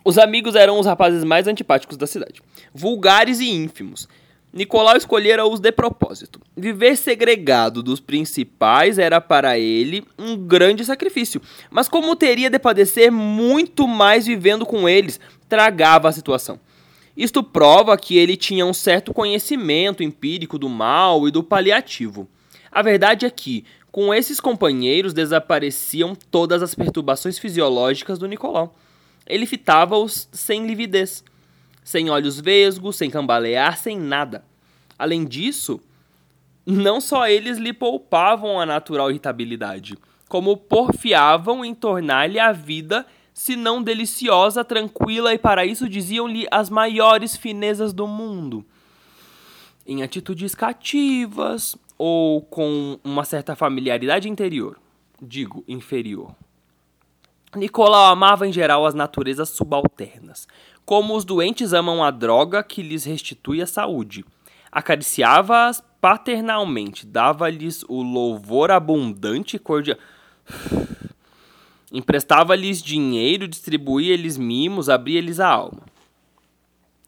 Os 0.03 0.17
amigos 0.17 0.55
eram 0.55 0.77
os 0.77 0.85
rapazes 0.85 1.23
mais 1.23 1.47
antipáticos 1.47 1.95
da 1.95 2.05
cidade, 2.05 2.41
vulgares 2.73 3.39
e 3.39 3.49
ínfimos. 3.49 4.09
Nicolau 4.57 4.97
escolhera-os 4.97 5.59
de 5.59 5.71
propósito. 5.71 6.41
Viver 6.55 6.97
segregado 6.97 7.83
dos 7.83 7.99
principais 7.99 8.97
era 8.97 9.21
para 9.21 9.59
ele 9.59 10.03
um 10.17 10.35
grande 10.35 10.83
sacrifício, 10.83 11.39
mas 11.69 11.87
como 11.87 12.15
teria 12.15 12.49
de 12.49 12.57
padecer 12.57 13.11
muito 13.11 13.87
mais 13.87 14.25
vivendo 14.25 14.65
com 14.65 14.89
eles, 14.89 15.19
tragava 15.47 16.09
a 16.09 16.11
situação. 16.11 16.59
Isto 17.15 17.43
prova 17.43 17.95
que 17.97 18.17
ele 18.17 18.35
tinha 18.35 18.65
um 18.65 18.73
certo 18.73 19.13
conhecimento 19.13 20.01
empírico 20.01 20.57
do 20.57 20.67
mal 20.67 21.27
e 21.27 21.31
do 21.31 21.43
paliativo. 21.43 22.27
A 22.71 22.81
verdade 22.81 23.27
é 23.27 23.29
que, 23.29 23.63
com 23.91 24.11
esses 24.11 24.39
companheiros, 24.39 25.13
desapareciam 25.13 26.15
todas 26.31 26.63
as 26.63 26.73
perturbações 26.73 27.37
fisiológicas 27.37 28.17
do 28.17 28.27
Nicolau. 28.27 28.75
Ele 29.27 29.45
fitava-os 29.45 30.27
sem 30.31 30.65
lividez, 30.65 31.23
sem 31.87 32.09
olhos 32.09 32.37
vesgos, 32.37 32.97
sem 32.97 33.09
cambalear, 33.09 33.77
sem 33.77 33.97
nada. 33.97 34.43
Além 34.99 35.23
disso, 35.23 35.79
não 36.65 36.99
só 36.99 37.29
eles 37.29 37.57
lhe 37.57 37.71
poupavam 37.71 38.59
a 38.59 38.65
natural 38.65 39.09
irritabilidade, 39.09 39.97
como 40.27 40.57
porfiavam 40.57 41.63
em 41.63 41.73
tornar-lhe 41.73 42.39
a 42.39 42.51
vida 42.51 43.05
se 43.33 43.55
não 43.55 43.81
deliciosa, 43.81 44.65
tranquila 44.65 45.33
e 45.33 45.37
para 45.37 45.65
isso 45.65 45.87
diziam-lhe 45.87 46.45
as 46.51 46.69
maiores 46.69 47.37
finezas 47.37 47.93
do 47.93 48.05
mundo. 48.05 48.65
Em 49.85 50.03
atitudes 50.03 50.53
cativas 50.53 51.77
ou 51.97 52.41
com 52.41 52.99
uma 53.01 53.23
certa 53.23 53.55
familiaridade 53.55 54.27
interior, 54.27 54.77
digo, 55.21 55.63
inferior. 55.65 56.35
Nicolau 57.55 58.11
amava 58.11 58.47
em 58.47 58.51
geral 58.51 58.85
as 58.85 58.93
naturezas 58.93 59.49
subalternas, 59.49 60.47
como 60.85 61.15
os 61.15 61.23
doentes 61.23 61.73
amam 61.73 62.03
a 62.03 62.11
droga 62.11 62.61
que 62.61 62.81
lhes 62.81 63.05
restitui 63.05 63.61
a 63.61 63.67
saúde. 63.67 64.25
Acariciava-as 64.71 65.83
paternalmente, 66.01 67.05
dava-lhes 67.05 67.83
o 67.87 68.01
louvor 68.01 68.69
abundante 68.69 69.55
e 69.55 69.59
cordial. 69.59 69.97
Emprestava-lhes 71.91 72.81
dinheiro, 72.81 73.47
distribuía-lhes 73.47 74.37
mimos, 74.37 74.89
abria-lhes 74.89 75.39
a 75.39 75.47
alma. 75.47 75.83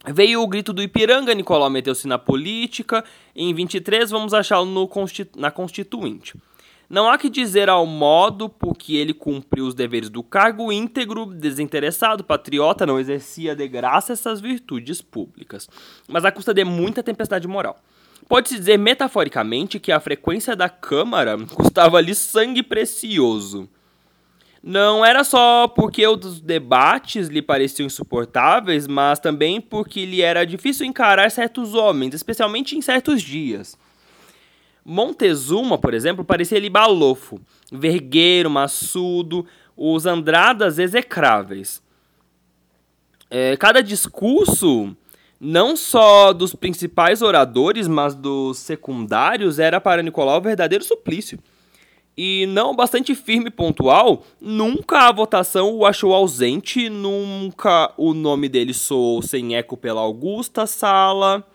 Veio 0.08 0.42
o 0.42 0.48
grito 0.48 0.72
do 0.72 0.82
Ipiranga, 0.82 1.34
Nicolau 1.34 1.70
meteu-se 1.70 2.08
na 2.08 2.18
política. 2.18 3.04
Em 3.36 3.54
23, 3.54 4.10
vamos 4.10 4.34
achá-lo 4.34 4.90
na 5.36 5.52
Constituinte. 5.52 6.36
Não 6.90 7.08
há 7.08 7.20
que 7.20 7.30
dizer 7.30 7.70
ao 7.70 7.86
modo 7.86 8.50
por 8.50 8.76
que 8.76 8.98
ele 8.98 9.14
cumpriu 9.14 9.68
os 9.68 9.76
deveres 9.76 10.10
do 10.10 10.24
cargo 10.24 10.72
íntegro, 10.72 11.28
desinteressado, 11.28 12.24
patriota, 12.24 12.84
não 12.84 13.00
exercia 13.00 13.56
de 13.56 13.68
graça 13.68 14.14
essas 14.14 14.42
virtudes 14.42 15.00
públicas, 15.00 15.70
mas 16.08 16.26
à 16.26 16.32
custa 16.32 16.52
de 16.52 16.64
muita 16.64 17.04
tempestade 17.04 17.48
moral. 17.48 17.78
Pode-se 18.28 18.58
dizer 18.58 18.78
metaforicamente 18.78 19.80
que 19.80 19.92
a 19.92 20.00
frequência 20.00 20.56
da 20.56 20.68
Câmara 20.68 21.38
custava-lhe 21.54 22.16
sangue 22.16 22.64
precioso. 22.64 23.70
Não 24.62 25.06
era 25.06 25.24
só 25.24 25.68
porque 25.68 26.06
os 26.08 26.42
debates 26.42 27.28
lhe 27.28 27.42
pareciam 27.42 27.86
insuportáveis, 27.86 28.88
mas 28.88 29.20
também 29.20 29.62
porque 29.62 30.06
lhe 30.08 30.24
era 30.24 30.44
difícil 30.44 30.88
encarar 30.88 31.30
certos 31.30 31.76
homens, 31.76 32.16
especialmente 32.16 32.76
em 32.76 32.82
certos 32.82 33.22
dias. 33.22 33.78
Montezuma, 34.84 35.78
por 35.78 35.94
exemplo, 35.94 36.24
parecia-lhe 36.24 36.70
balofo, 36.70 37.40
vergueiro, 37.72 38.50
maçudo, 38.50 39.46
os 39.76 40.06
Andradas 40.06 40.80
execráveis. 40.80 41.82
É, 43.30 43.56
cada 43.58 43.82
discurso, 43.82 44.96
não 45.40 45.76
só 45.76 46.34
dos 46.34 46.56
principais 46.56 47.22
oradores, 47.22 47.88
mas 47.88 48.16
dos 48.16 48.58
secundários, 48.58 49.60
era 49.60 49.80
para 49.80 50.02
Nicolau 50.02 50.40
um 50.40 50.44
verdadeiro 50.44 50.84
suplício 50.84 51.40
e 52.22 52.46
não 52.48 52.76
bastante 52.76 53.16
firme 53.16 53.48
e 53.48 53.50
pontual, 53.50 54.26
nunca 54.42 55.08
a 55.08 55.12
votação 55.14 55.74
o 55.74 55.86
achou 55.86 56.14
ausente, 56.14 56.90
nunca 56.90 57.94
o 57.96 58.14
nome 58.14 58.50
dele 58.50 58.74
soou 58.74 59.22
sem 59.22 59.56
eco 59.56 59.78
pela 59.78 60.02
augusta 60.02 60.68
sala. 60.68 61.48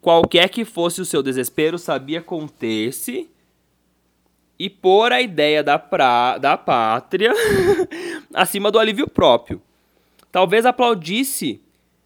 Qualquer 0.00 0.48
que 0.48 0.64
fosse 0.64 1.00
o 1.00 1.04
seu 1.04 1.22
desespero, 1.22 1.78
sabia 1.78 2.22
conter-se 2.22 3.28
e 4.58 4.68
pôr 4.68 5.12
a 5.12 5.20
ideia 5.20 5.62
da, 5.62 5.78
pra, 5.78 6.38
da 6.38 6.56
pátria 6.56 7.32
acima 8.32 8.70
do 8.70 8.78
alívio 8.78 9.08
próprio. 9.08 9.60
Talvez 10.32 10.64
aplaudisse 10.64 11.60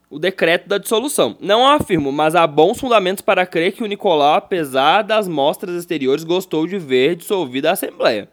o 0.09 0.19
decreto 0.19 0.67
da 0.67 0.77
dissolução. 0.77 1.37
Não 1.39 1.67
afirmo, 1.67 2.11
mas 2.11 2.35
há 2.35 2.45
bons 2.47 2.79
fundamentos 2.79 3.21
para 3.21 3.45
crer 3.45 3.73
que 3.73 3.83
o 3.83 3.87
Nicolau, 3.87 4.35
apesar 4.35 5.01
das 5.01 5.27
mostras 5.27 5.75
exteriores, 5.75 6.23
gostou 6.23 6.65
de 6.65 6.77
ver 6.77 7.15
dissolvida 7.15 7.69
a 7.69 7.73
Assembleia. 7.73 8.29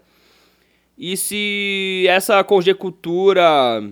E 0.97 1.17
se 1.17 2.05
essa 2.09 2.43
conjectura 2.45 3.83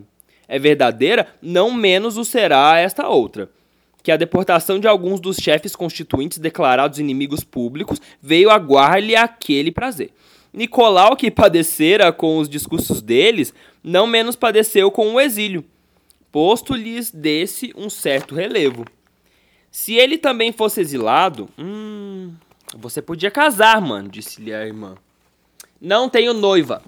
é 0.47 0.59
verdadeira, 0.59 1.27
não 1.41 1.73
menos 1.73 2.17
o 2.17 2.25
será 2.25 2.79
esta 2.79 3.09
outra. 3.09 3.51
Que 4.03 4.13
a 4.13 4.17
deportação 4.17 4.79
de 4.79 4.89
alguns 4.89 5.21
dos 5.21 5.37
chefes 5.37 5.77
constituintes 5.77 6.39
declarados 6.39 6.99
inimigos 6.99 7.45
públicos 7.45 8.01
veio 8.21 8.51
aguar-lhe 8.51 9.15
aquele 9.15 9.71
prazer. 9.71 10.11
Nicolau, 10.53 11.17
que 11.17 11.31
padecera 11.31 12.13
com 12.13 12.39
os 12.39 12.49
discursos 12.49 13.01
deles, 13.01 13.55
não 13.85 14.07
menos 14.07 14.35
padeceu 14.35 14.91
com 14.91 15.15
o 15.15 15.21
exílio 15.21 15.65
posto-lhes 16.31 17.11
desse 17.11 17.73
um 17.77 17.91
certo 17.91 18.35
relevo. 18.35 18.85
Se 19.71 19.95
ele 19.95 20.19
também 20.19 20.53
fosse 20.53 20.81
exilado, 20.81 21.49
hum, 21.59 22.35
você 22.75 23.01
podia 23.01 23.31
casar, 23.31 23.81
mano, 23.81 24.09
disse-lhe 24.09 24.53
a 24.53 24.67
irmã. 24.67 24.97
Não 25.81 26.09
tenho 26.09 26.35
noiva. 26.35 26.83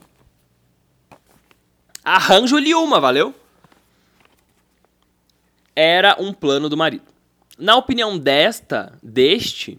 Arranjo-lhe 2.04 2.74
uma, 2.74 3.00
valeu? 3.00 3.34
Era 5.74 6.16
um 6.18 6.32
plano 6.32 6.68
do 6.68 6.76
marido. 6.76 7.04
Na 7.58 7.76
opinião 7.76 8.18
desta, 8.18 8.98
deste, 9.02 9.78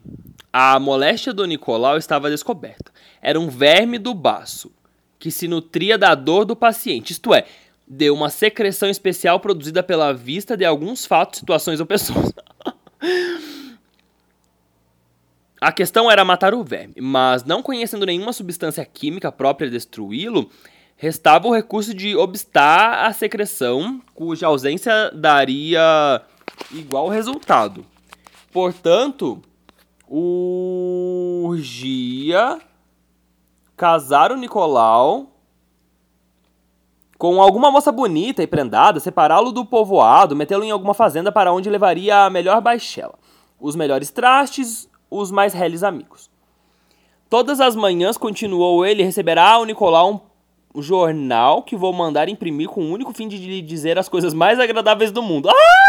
a 0.51 0.79
moléstia 0.79 1.33
do 1.33 1.45
Nicolau 1.45 1.97
estava 1.97 2.29
descoberta. 2.29 2.91
Era 3.21 3.39
um 3.39 3.49
verme 3.49 3.97
do 3.97 4.13
baço, 4.13 4.71
que 5.19 5.31
se 5.31 5.47
nutria 5.47 5.97
da 5.97 6.13
dor 6.15 6.45
do 6.45 6.55
paciente, 6.55 7.11
isto 7.11 7.33
é, 7.33 7.45
de 7.87 8.09
uma 8.09 8.29
secreção 8.29 8.89
especial 8.89 9.39
produzida 9.39 9.81
pela 9.83 10.13
vista 10.13 10.55
de 10.55 10.65
alguns 10.65 11.05
fatos, 11.05 11.39
situações 11.39 11.79
ou 11.79 11.85
pessoas. 11.85 12.33
A 15.59 15.71
questão 15.71 16.11
era 16.11 16.25
matar 16.25 16.53
o 16.53 16.61
verme, 16.61 16.95
mas 16.99 17.45
não 17.45 17.63
conhecendo 17.63 18.05
nenhuma 18.05 18.33
substância 18.33 18.83
química 18.83 19.31
própria 19.31 19.69
de 19.69 19.73
destruí-lo, 19.73 20.49
restava 20.97 21.47
o 21.47 21.53
recurso 21.53 21.93
de 21.93 22.15
obstar 22.15 23.05
a 23.05 23.13
secreção, 23.13 24.01
cuja 24.13 24.47
ausência 24.47 25.11
daria 25.11 26.21
igual 26.71 27.09
resultado. 27.09 27.85
Portanto, 28.51 29.41
urgia 30.07 31.49
casar 33.75 34.31
o 34.31 34.37
Nicolau 34.37 35.29
com 37.17 37.41
alguma 37.41 37.71
moça 37.71 37.91
bonita 37.91 38.43
e 38.43 38.47
prendada, 38.47 38.99
separá-lo 38.99 39.51
do 39.51 39.65
povoado, 39.65 40.35
metê-lo 40.35 40.63
em 40.63 40.71
alguma 40.71 40.93
fazenda 40.93 41.31
para 41.31 41.53
onde 41.53 41.69
levaria 41.69 42.25
a 42.25 42.29
melhor 42.29 42.59
baixela, 42.61 43.13
os 43.59 43.75
melhores 43.75 44.11
trastes, 44.11 44.89
os 45.09 45.31
mais 45.31 45.53
reles 45.53 45.83
amigos. 45.83 46.29
Todas 47.29 47.61
as 47.61 47.75
manhãs, 47.75 48.17
continuou 48.17 48.85
ele, 48.85 49.03
receberá 49.03 49.51
ao 49.51 49.65
Nicolau 49.65 50.11
um 50.11 50.19
jornal 50.81 51.63
que 51.63 51.75
vou 51.75 51.93
mandar 51.93 52.27
imprimir 52.27 52.67
com 52.67 52.81
o 52.81 52.91
único 52.91 53.13
fim 53.13 53.27
de 53.27 53.37
lhe 53.37 53.61
dizer 53.61 53.99
as 53.99 54.09
coisas 54.09 54.33
mais 54.33 54.59
agradáveis 54.59 55.11
do 55.11 55.21
mundo. 55.21 55.49
Ah! 55.49 55.53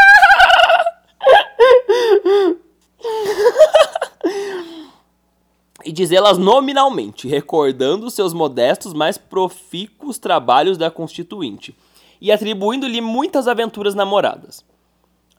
e 5.84 5.92
dizê-las 5.92 6.38
nominalmente, 6.38 7.28
recordando 7.28 8.10
seus 8.10 8.32
modestos, 8.32 8.94
mas 8.94 9.18
profícuos 9.18 10.18
trabalhos 10.18 10.78
da 10.78 10.90
Constituinte, 10.90 11.74
e 12.20 12.32
atribuindo-lhe 12.32 13.00
muitas 13.00 13.46
aventuras 13.46 13.94
namoradas. 13.94 14.64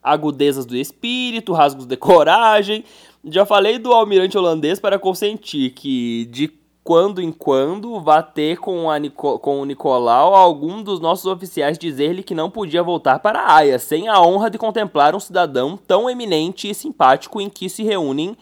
Agudezas 0.02 0.64
do 0.64 0.76
espírito, 0.76 1.52
rasgos 1.52 1.84
de 1.84 1.96
coragem. 1.96 2.84
Já 3.24 3.44
falei 3.44 3.76
do 3.76 3.92
almirante 3.92 4.38
holandês 4.38 4.78
para 4.78 5.00
consentir 5.00 5.70
que, 5.70 6.26
de 6.26 6.46
quando 6.86 7.20
em 7.20 7.32
quando, 7.32 8.00
vá 8.00 8.22
ter 8.22 8.58
com, 8.58 8.88
a 8.88 8.96
Nico 8.96 9.40
com 9.40 9.60
o 9.60 9.64
Nicolau 9.64 10.36
algum 10.36 10.84
dos 10.84 11.00
nossos 11.00 11.26
oficiais 11.26 11.76
dizer-lhe 11.76 12.22
que 12.22 12.32
não 12.32 12.48
podia 12.48 12.80
voltar 12.80 13.18
para 13.18 13.40
a 13.40 13.56
Haia, 13.56 13.76
sem 13.76 14.06
a 14.06 14.20
honra 14.20 14.48
de 14.48 14.56
contemplar 14.56 15.12
um 15.12 15.18
cidadão 15.18 15.76
tão 15.76 16.08
eminente 16.08 16.70
e 16.70 16.74
simpático 16.74 17.40
em 17.40 17.50
que 17.50 17.68
se 17.68 17.82
reúnem 17.82 18.36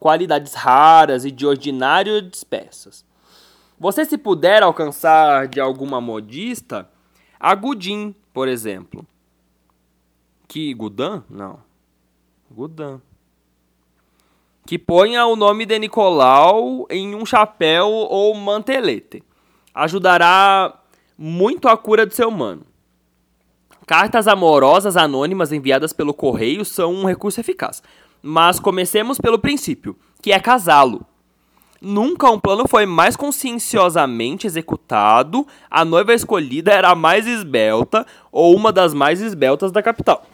qualidades 0.00 0.54
raras 0.54 1.24
e 1.24 1.30
de 1.30 1.46
ordinárias 1.46 2.42
peças. 2.42 3.04
Você 3.78 4.04
se 4.04 4.18
puder 4.18 4.64
alcançar 4.64 5.46
de 5.46 5.60
alguma 5.60 6.00
modista, 6.00 6.90
a 7.38 7.54
Gudim, 7.54 8.12
por 8.32 8.48
exemplo. 8.48 9.06
Que 10.48 10.74
Gudan? 10.74 11.22
Não. 11.30 11.60
Gudan. 12.50 13.00
Que 14.66 14.78
ponha 14.78 15.26
o 15.26 15.36
nome 15.36 15.66
de 15.66 15.78
Nicolau 15.78 16.86
em 16.88 17.14
um 17.14 17.26
chapéu 17.26 17.88
ou 17.88 18.34
mantelete. 18.34 19.22
Ajudará 19.74 20.72
muito 21.18 21.68
a 21.68 21.76
cura 21.76 22.06
de 22.06 22.14
seu 22.14 22.30
mano. 22.30 22.62
Cartas 23.86 24.26
amorosas 24.26 24.96
anônimas 24.96 25.52
enviadas 25.52 25.92
pelo 25.92 26.14
correio 26.14 26.64
são 26.64 26.94
um 26.94 27.04
recurso 27.04 27.40
eficaz. 27.40 27.82
Mas 28.22 28.58
comecemos 28.58 29.18
pelo 29.18 29.38
princípio, 29.38 29.94
que 30.22 30.32
é 30.32 30.40
casá-lo. 30.40 31.04
Nunca 31.78 32.30
um 32.30 32.40
plano 32.40 32.66
foi 32.66 32.86
mais 32.86 33.14
conscienciosamente 33.14 34.46
executado, 34.46 35.46
a 35.70 35.84
noiva 35.84 36.14
escolhida 36.14 36.72
era 36.72 36.88
a 36.88 36.94
mais 36.94 37.26
esbelta 37.26 38.06
ou 38.32 38.56
uma 38.56 38.72
das 38.72 38.94
mais 38.94 39.20
esbeltas 39.20 39.70
da 39.70 39.82
capital. 39.82 40.24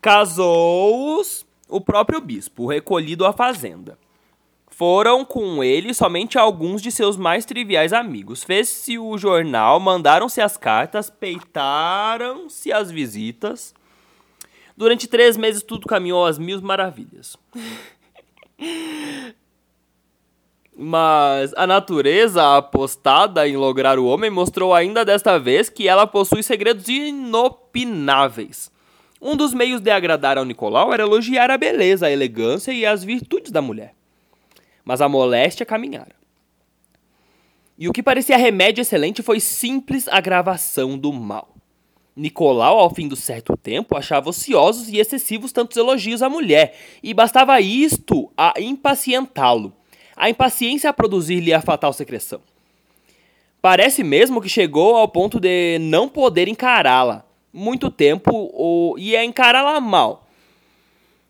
Casou-os 0.00 1.44
o 1.70 1.80
próprio 1.80 2.20
bispo, 2.20 2.66
recolhido 2.66 3.24
à 3.24 3.32
fazenda. 3.32 3.98
Foram 4.68 5.24
com 5.24 5.62
ele 5.62 5.92
somente 5.92 6.38
alguns 6.38 6.80
de 6.80 6.90
seus 6.90 7.16
mais 7.16 7.44
triviais 7.44 7.92
amigos. 7.92 8.42
Fez-se 8.42 8.98
o 8.98 9.18
jornal, 9.18 9.78
mandaram-se 9.78 10.40
as 10.40 10.56
cartas, 10.56 11.10
peitaram-se 11.10 12.72
as 12.72 12.90
visitas. 12.90 13.74
Durante 14.76 15.06
três 15.06 15.36
meses 15.36 15.62
tudo 15.62 15.86
caminhou 15.86 16.24
às 16.24 16.38
mil 16.38 16.62
maravilhas. 16.62 17.36
Mas 20.74 21.52
a 21.58 21.66
natureza 21.66 22.56
apostada 22.56 23.46
em 23.46 23.58
lograr 23.58 23.98
o 23.98 24.06
homem 24.06 24.30
mostrou 24.30 24.72
ainda 24.72 25.04
desta 25.04 25.38
vez 25.38 25.68
que 25.68 25.86
ela 25.86 26.06
possui 26.06 26.42
segredos 26.42 26.88
inopináveis. 26.88 28.72
Um 29.20 29.36
dos 29.36 29.52
meios 29.52 29.80
de 29.80 29.90
agradar 29.90 30.38
ao 30.38 30.44
Nicolau 30.44 30.92
era 30.92 31.02
elogiar 31.02 31.50
a 31.50 31.58
beleza, 31.58 32.06
a 32.06 32.10
elegância 32.10 32.72
e 32.72 32.86
as 32.86 33.04
virtudes 33.04 33.52
da 33.52 33.60
mulher. 33.60 33.94
Mas 34.84 35.00
a 35.00 35.08
moléstia 35.08 35.66
caminhara. 35.66 36.14
E 37.78 37.88
o 37.88 37.92
que 37.92 38.02
parecia 38.02 38.36
remédio 38.36 38.82
excelente 38.82 39.22
foi 39.22 39.40
simples 39.40 40.08
agravação 40.08 40.98
do 40.98 41.12
mal. 41.12 41.54
Nicolau, 42.16 42.78
ao 42.78 42.94
fim 42.94 43.08
do 43.08 43.16
certo 43.16 43.56
tempo, 43.56 43.96
achava 43.96 44.28
ociosos 44.28 44.88
e 44.88 44.98
excessivos 44.98 45.52
tantos 45.52 45.76
elogios 45.76 46.22
à 46.22 46.28
mulher, 46.28 46.76
e 47.02 47.14
bastava 47.14 47.60
isto 47.60 48.30
a 48.36 48.54
impacientá-lo 48.58 49.74
a 50.20 50.28
impaciência 50.28 50.90
a 50.90 50.92
produzir-lhe 50.92 51.50
a 51.50 51.62
fatal 51.62 51.94
secreção. 51.94 52.42
Parece 53.62 54.04
mesmo 54.04 54.40
que 54.42 54.50
chegou 54.50 54.94
ao 54.96 55.08
ponto 55.08 55.40
de 55.40 55.78
não 55.80 56.10
poder 56.10 56.46
encará-la 56.46 57.24
muito 57.52 57.90
tempo 57.90 58.50
ou, 58.52 58.98
e 58.98 59.16
a 59.16 59.24
encará-la 59.24 59.80
mal. 59.80 60.28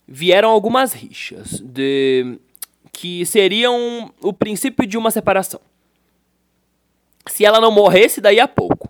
Vieram 0.07 0.51
algumas 0.51 0.93
rixas 0.93 1.61
de 1.61 2.39
que 2.93 3.25
seriam 3.25 4.13
o 4.21 4.33
princípio 4.33 4.87
de 4.87 4.99
uma 4.99 5.11
separação. 5.11 5.61
Se 7.27 7.45
ela 7.45 7.61
não 7.61 7.71
morresse 7.71 8.21
daí 8.21 8.41
a 8.41 8.49
pouco. 8.49 8.89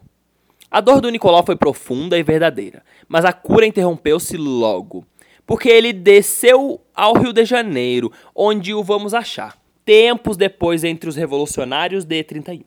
A 0.70 0.80
dor 0.80 1.00
do 1.00 1.10
Nicolau 1.10 1.44
foi 1.44 1.56
profunda 1.56 2.16
e 2.16 2.22
verdadeira, 2.22 2.82
mas 3.08 3.24
a 3.24 3.32
cura 3.32 3.66
interrompeu-se 3.66 4.36
logo, 4.36 5.04
porque 5.44 5.68
ele 5.68 5.92
desceu 5.92 6.80
ao 6.94 7.18
Rio 7.18 7.32
de 7.32 7.44
Janeiro, 7.44 8.12
onde 8.34 8.72
o 8.72 8.82
vamos 8.84 9.12
achar 9.12 9.60
tempos 9.84 10.36
depois 10.36 10.84
entre 10.84 11.08
os 11.08 11.16
revolucionários 11.16 12.04
de 12.04 12.22
31. 12.22 12.62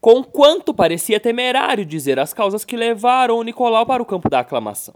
Conquanto 0.00 0.72
parecia 0.72 1.18
temerário 1.18 1.84
dizer 1.84 2.18
as 2.18 2.32
causas 2.32 2.64
que 2.64 2.76
levaram 2.76 3.42
Nicolau 3.42 3.84
para 3.84 4.02
o 4.02 4.06
campo 4.06 4.30
da 4.30 4.40
aclamação. 4.40 4.94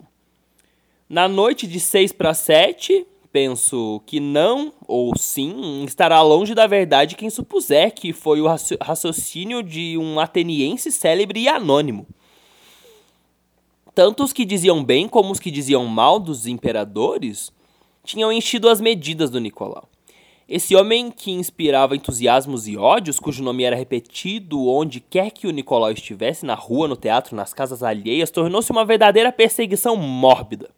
Na 1.08 1.28
noite 1.28 1.66
de 1.66 1.80
6 1.80 2.12
para 2.12 2.32
7, 2.32 3.06
penso 3.32 4.00
que 4.06 4.20
não 4.20 4.72
ou 4.86 5.16
sim 5.18 5.84
estará 5.84 6.22
longe 6.22 6.54
da 6.54 6.66
verdade 6.66 7.16
quem 7.16 7.30
supuser 7.30 7.92
que 7.92 8.12
foi 8.12 8.40
o 8.40 8.46
raciocínio 8.80 9.62
de 9.62 9.98
um 9.98 10.20
ateniense 10.20 10.92
célebre 10.92 11.40
e 11.40 11.48
anônimo. 11.48 12.06
Tanto 13.94 14.22
os 14.22 14.32
que 14.32 14.44
diziam 14.44 14.82
bem 14.82 15.08
como 15.08 15.32
os 15.32 15.40
que 15.40 15.50
diziam 15.50 15.84
mal 15.86 16.18
dos 16.18 16.46
imperadores 16.46 17.52
tinham 18.04 18.32
enchido 18.32 18.68
as 18.68 18.80
medidas 18.80 19.30
do 19.30 19.40
Nicolau. 19.40 19.88
Esse 20.54 20.76
homem 20.76 21.10
que 21.10 21.30
inspirava 21.30 21.96
entusiasmos 21.96 22.68
e 22.68 22.76
ódios, 22.76 23.18
cujo 23.18 23.42
nome 23.42 23.64
era 23.64 23.74
repetido 23.74 24.68
onde 24.68 25.00
quer 25.00 25.30
que 25.30 25.46
o 25.46 25.50
Nicolau 25.50 25.90
estivesse, 25.90 26.44
na 26.44 26.54
rua, 26.54 26.86
no 26.86 26.94
teatro, 26.94 27.34
nas 27.34 27.54
casas 27.54 27.82
alheias, 27.82 28.30
tornou-se 28.30 28.70
uma 28.70 28.84
verdadeira 28.84 29.32
perseguição 29.32 29.96
mórbida. 29.96 30.68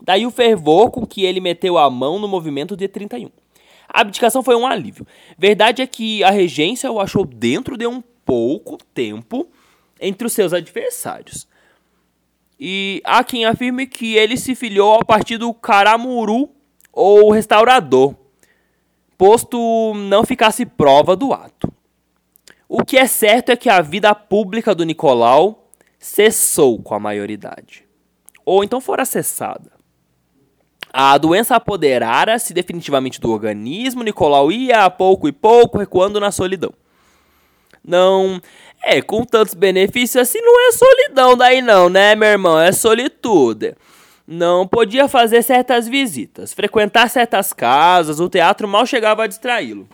Daí 0.00 0.24
o 0.24 0.30
fervor 0.30 0.90
com 0.90 1.06
que 1.06 1.22
ele 1.22 1.38
meteu 1.38 1.76
a 1.76 1.90
mão 1.90 2.18
no 2.18 2.26
movimento 2.26 2.74
de 2.74 2.88
31. 2.88 3.28
A 3.86 4.00
abdicação 4.00 4.42
foi 4.42 4.56
um 4.56 4.66
alívio. 4.66 5.06
Verdade 5.36 5.82
é 5.82 5.86
que 5.86 6.24
a 6.24 6.30
regência 6.30 6.90
o 6.90 6.98
achou 6.98 7.26
dentro 7.26 7.76
de 7.76 7.86
um 7.86 8.02
pouco 8.24 8.78
tempo 8.94 9.48
entre 10.00 10.26
os 10.26 10.32
seus 10.32 10.54
adversários. 10.54 11.46
E 12.58 13.02
há 13.04 13.22
quem 13.22 13.44
afirme 13.44 13.86
que 13.86 14.14
ele 14.14 14.38
se 14.38 14.54
filiou 14.54 14.92
ao 14.92 15.04
partido 15.04 15.52
Caramuru 15.52 16.48
ou 16.90 17.30
Restaurador, 17.30 18.14
posto 19.20 19.92
não 19.96 20.24
ficasse 20.24 20.64
prova 20.64 21.14
do 21.14 21.34
ato. 21.34 21.70
O 22.66 22.82
que 22.82 22.96
é 22.96 23.06
certo 23.06 23.50
é 23.50 23.56
que 23.56 23.68
a 23.68 23.82
vida 23.82 24.14
pública 24.14 24.74
do 24.74 24.82
Nicolau 24.82 25.68
cessou 25.98 26.82
com 26.82 26.94
a 26.94 26.98
maioridade, 26.98 27.84
ou 28.46 28.64
então 28.64 28.80
fora 28.80 29.04
cessada. 29.04 29.72
A 30.90 31.18
doença 31.18 31.54
apoderara-se 31.54 32.54
definitivamente 32.54 33.20
do 33.20 33.30
organismo, 33.30 34.02
Nicolau 34.02 34.50
ia 34.50 34.86
a 34.86 34.90
pouco 34.90 35.28
e 35.28 35.32
pouco 35.32 35.76
recuando 35.76 36.18
na 36.18 36.32
solidão. 36.32 36.72
Não, 37.84 38.40
é, 38.82 39.02
com 39.02 39.22
tantos 39.22 39.52
benefícios 39.52 40.16
assim 40.16 40.40
não 40.40 40.66
é 40.66 40.72
solidão 40.72 41.36
daí 41.36 41.60
não, 41.60 41.90
né, 41.90 42.14
meu 42.14 42.28
irmão? 42.30 42.58
É 42.58 42.72
solitude. 42.72 43.74
Não 44.32 44.64
podia 44.64 45.08
fazer 45.08 45.42
certas 45.42 45.88
visitas, 45.88 46.52
frequentar 46.52 47.10
certas 47.10 47.52
casas, 47.52 48.20
o 48.20 48.28
teatro 48.28 48.68
mal 48.68 48.86
chegava 48.86 49.24
a 49.24 49.26
distraí-lo. 49.26 49.88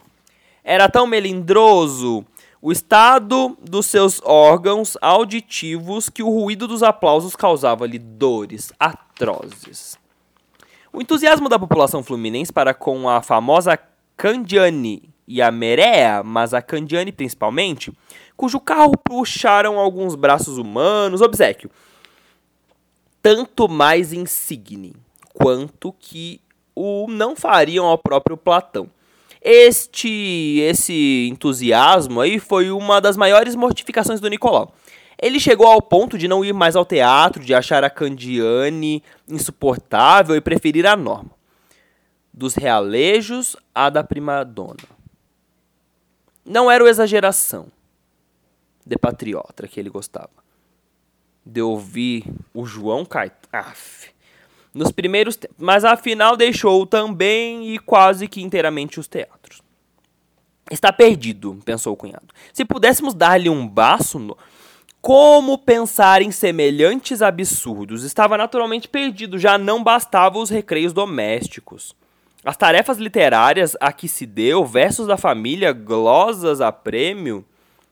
Era 0.63 0.91
tão 0.91 1.07
melindroso 1.07 2.23
o 2.61 2.71
estado 2.71 3.57
dos 3.63 3.87
seus 3.87 4.21
órgãos 4.23 4.99
auditivos 5.01 6.11
que 6.11 6.23
o 6.23 6.29
ruído 6.29 6.69
dos 6.69 6.83
aplausos 6.83 7.35
causava-lhe 7.35 7.99
dores 7.99 8.75
atrozes. 8.79 9.99
O 10.93 11.01
entusiasmo 11.01 11.49
da 11.49 11.59
população 11.59 12.03
fluminense 12.03 12.53
para 12.53 12.75
com 12.75 13.09
a 13.09 13.23
famosa 13.23 13.79
Candiani 14.19 15.09
e 15.27 15.41
a 15.41 15.51
Merea, 15.51 16.23
mas 16.23 16.53
a 16.53 16.61
Candiani 16.61 17.11
principalmente, 17.11 17.91
cujo 18.37 18.61
carro 18.61 18.93
puxaram 19.03 19.79
alguns 19.79 20.15
braços 20.15 20.59
humanos, 20.59 21.23
obsequio, 21.23 21.71
tanto 23.27 23.69
mais 23.69 24.13
insigne 24.13 24.95
quanto 25.35 25.93
que 25.99 26.41
o 26.77 27.09
não 27.09 27.35
fariam 27.35 27.85
ao 27.85 27.99
próprio 27.99 28.37
Platão. 28.37 28.89
Este 29.43 30.61
esse 30.61 31.29
entusiasmo 31.29 32.21
aí 32.21 32.39
foi 32.39 32.71
uma 32.71 33.01
das 33.01 33.17
maiores 33.17 33.57
mortificações 33.57 34.21
do 34.21 34.31
Nicolau. 34.31 34.73
Ele 35.21 35.41
chegou 35.41 35.67
ao 35.67 35.83
ponto 35.83 36.17
de 36.17 36.29
não 36.29 36.45
ir 36.45 36.53
mais 36.53 36.77
ao 36.77 36.85
teatro, 36.85 37.43
de 37.43 37.53
achar 37.53 37.83
a 37.83 37.91
Candiane 37.91 39.03
insuportável 39.27 40.37
e 40.37 40.41
preferir 40.41 40.87
a 40.87 40.95
norma. 40.95 41.33
Dos 42.33 42.55
realejos 42.55 43.57
à 43.75 43.91
da 43.91 44.05
primadona. 44.05 44.85
Não 46.45 46.71
era 46.71 46.85
o 46.85 46.87
exageração 46.87 47.67
de 48.87 48.97
patriota 48.97 49.67
que 49.67 49.81
ele 49.81 49.91
gostava 49.91 50.46
de 51.47 51.63
ouvir 51.63 52.25
o 52.53 52.67
João 52.67 53.05
Caetano. 53.05 53.73
Nos 54.75 54.91
primeiros. 54.91 55.39
Mas 55.57 55.85
afinal 55.85 56.37
deixou 56.37 56.85
também 56.85 57.73
e 57.73 57.79
quase 57.79 58.27
que 58.27 58.43
inteiramente 58.43 58.99
os 58.99 59.07
teatros. 59.07 59.63
Está 60.69 60.93
perdido, 60.93 61.57
pensou 61.65 61.93
o 61.93 61.97
cunhado. 61.97 62.27
Se 62.53 62.65
pudéssemos 62.65 63.15
dar-lhe 63.15 63.49
um 63.49 63.67
baço. 63.67 64.19
No... 64.19 64.37
Como 65.01 65.57
pensar 65.57 66.21
em 66.21 66.33
semelhantes 66.33 67.23
absurdos? 67.23 68.03
Estava 68.03 68.37
naturalmente 68.37 68.89
perdido, 68.89 69.39
já 69.39 69.57
não 69.57 69.85
bastavam 69.85 70.43
os 70.43 70.51
recreios 70.51 70.93
domésticos. 70.93 71.95
As 72.45 72.57
tarefas 72.57 72.99
literárias 72.99 73.77
a 73.81 73.93
que 73.93 74.09
se 74.09 74.27
deu, 74.27 74.65
versos 74.65 75.07
da 75.07 75.17
família, 75.17 75.73
glosas 75.73 76.61
a 76.61 76.73
prêmio 76.73 77.45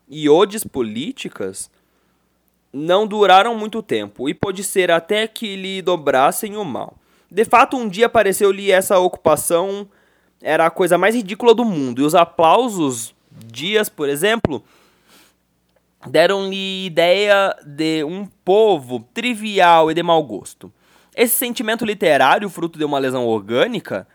e 0.08 0.28
odes 0.28 0.64
políticas, 0.64 1.70
não 2.74 3.06
duraram 3.06 3.56
muito 3.56 3.80
tempo, 3.80 4.28
e 4.28 4.34
pode 4.34 4.64
ser 4.64 4.90
até 4.90 5.28
que 5.28 5.54
lhe 5.54 5.80
dobrassem 5.80 6.56
o 6.56 6.64
mal. 6.64 6.96
De 7.30 7.44
fato, 7.44 7.76
um 7.76 7.88
dia 7.88 8.06
apareceu-lhe 8.06 8.72
essa 8.72 8.98
ocupação, 8.98 9.88
era 10.42 10.66
a 10.66 10.70
coisa 10.70 10.98
mais 10.98 11.14
ridícula 11.14 11.54
do 11.54 11.64
mundo, 11.64 12.02
e 12.02 12.04
os 12.04 12.16
aplausos, 12.16 13.14
dias, 13.46 13.88
por 13.88 14.08
exemplo, 14.08 14.62
deram-lhe 16.06 16.86
ideia 16.86 17.56
de 17.64 18.02
um 18.02 18.26
povo 18.44 19.06
trivial 19.14 19.90
e 19.90 19.94
de 19.94 20.02
mau 20.02 20.22
gosto. 20.22 20.72
Esse 21.14 21.36
sentimento 21.36 21.84
literário, 21.84 22.50
fruto 22.50 22.76
de 22.76 22.84
uma 22.84 22.98
lesão 22.98 23.24
orgânica, 23.24 24.06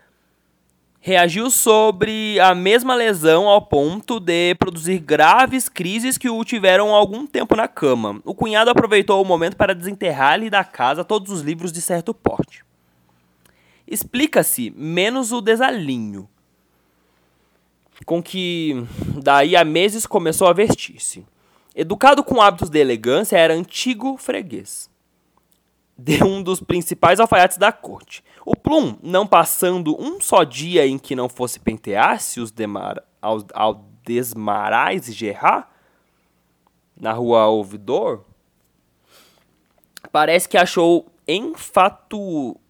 reagiu 1.00 1.50
sobre 1.50 2.38
a 2.40 2.54
mesma 2.54 2.94
lesão 2.94 3.48
ao 3.48 3.62
ponto 3.62 4.20
de 4.20 4.54
produzir 4.56 4.98
graves 4.98 5.68
crises 5.68 6.18
que 6.18 6.28
o 6.28 6.44
tiveram 6.44 6.94
algum 6.94 7.26
tempo 7.26 7.56
na 7.56 7.66
cama. 7.66 8.20
O 8.24 8.34
cunhado 8.34 8.70
aproveitou 8.70 9.20
o 9.20 9.24
momento 9.24 9.56
para 9.56 9.74
desenterrar-lhe 9.74 10.50
da 10.50 10.62
casa 10.62 11.02
todos 11.02 11.32
os 11.32 11.40
livros 11.40 11.72
de 11.72 11.80
certo 11.80 12.12
porte. 12.12 12.62
Explica-se 13.88 14.72
menos 14.76 15.32
o 15.32 15.40
desalinho 15.40 16.28
com 18.06 18.22
que 18.22 18.86
daí 19.22 19.56
a 19.56 19.64
meses 19.64 20.06
começou 20.06 20.48
a 20.48 20.52
vestir-se. 20.52 21.24
Educado 21.74 22.22
com 22.22 22.40
hábitos 22.40 22.70
de 22.70 22.78
elegância, 22.78 23.36
era 23.36 23.54
antigo 23.54 24.16
freguês 24.16 24.90
de 25.96 26.24
um 26.24 26.42
dos 26.42 26.60
principais 26.60 27.20
alfaiates 27.20 27.58
da 27.58 27.70
corte. 27.70 28.24
O 28.44 28.56
Plum, 28.56 28.96
não 29.02 29.26
passando 29.26 29.96
um 30.00 30.20
só 30.20 30.44
dia 30.44 30.86
em 30.86 30.98
que 30.98 31.14
não 31.14 31.28
fosse 31.28 31.60
pentear-se 31.60 32.40
ao, 33.20 33.84
Desmarais 34.02 35.08
e 35.08 35.12
Gerard, 35.12 35.66
na 36.96 37.12
rua 37.12 37.46
Ouvidor, 37.46 38.24
parece 40.10 40.48
que 40.48 40.56
achou 40.56 41.06
enfatuada 41.28 42.60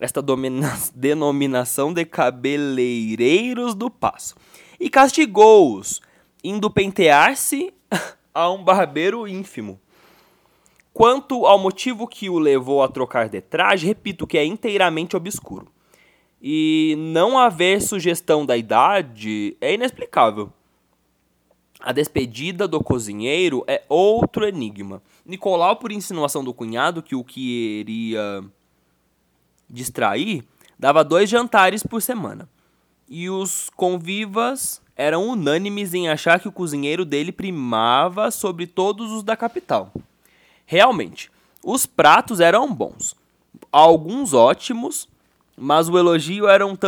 esta 0.00 0.22
denominação 0.94 1.92
de 1.92 2.04
cabeleireiros 2.04 3.74
do 3.74 3.90
passo 3.90 4.34
e 4.78 4.90
castigou-os 4.90 6.00
indo 6.42 6.70
pentear-se 6.70 7.72
a 8.34 8.50
um 8.50 8.62
barbeiro 8.62 9.26
ínfimo. 9.26 9.80
Quanto 10.96 11.44
ao 11.44 11.58
motivo 11.58 12.08
que 12.08 12.30
o 12.30 12.38
levou 12.38 12.82
a 12.82 12.88
trocar 12.88 13.28
de 13.28 13.42
traje, 13.42 13.86
repito 13.86 14.26
que 14.26 14.38
é 14.38 14.46
inteiramente 14.46 15.14
obscuro. 15.14 15.68
E 16.40 16.94
não 16.96 17.38
haver 17.38 17.82
sugestão 17.82 18.46
da 18.46 18.56
idade 18.56 19.58
é 19.60 19.74
inexplicável. 19.74 20.50
A 21.80 21.92
despedida 21.92 22.66
do 22.66 22.82
cozinheiro 22.82 23.62
é 23.66 23.82
outro 23.90 24.48
enigma. 24.48 25.02
Nicolau, 25.26 25.76
por 25.76 25.92
insinuação 25.92 26.42
do 26.42 26.54
cunhado 26.54 27.02
que 27.02 27.14
o 27.14 27.22
queria 27.22 28.42
distrair, 29.68 30.44
dava 30.78 31.04
dois 31.04 31.28
jantares 31.28 31.82
por 31.82 32.00
semana. 32.00 32.48
E 33.06 33.28
os 33.28 33.68
convivas 33.76 34.80
eram 34.96 35.28
unânimes 35.28 35.92
em 35.92 36.08
achar 36.08 36.40
que 36.40 36.48
o 36.48 36.52
cozinheiro 36.52 37.04
dele 37.04 37.32
primava 37.32 38.30
sobre 38.30 38.66
todos 38.66 39.12
os 39.12 39.22
da 39.22 39.36
capital. 39.36 39.92
Realmente, 40.66 41.30
os 41.64 41.86
pratos 41.86 42.40
eram 42.40 42.72
bons, 42.72 43.16
alguns 43.72 44.34
ótimos, 44.34 45.08
mas 45.56 45.88
o 45.88 45.96
elogio 45.96 46.46
era 46.48 46.66
um 46.66 46.76
tanto 46.76 46.84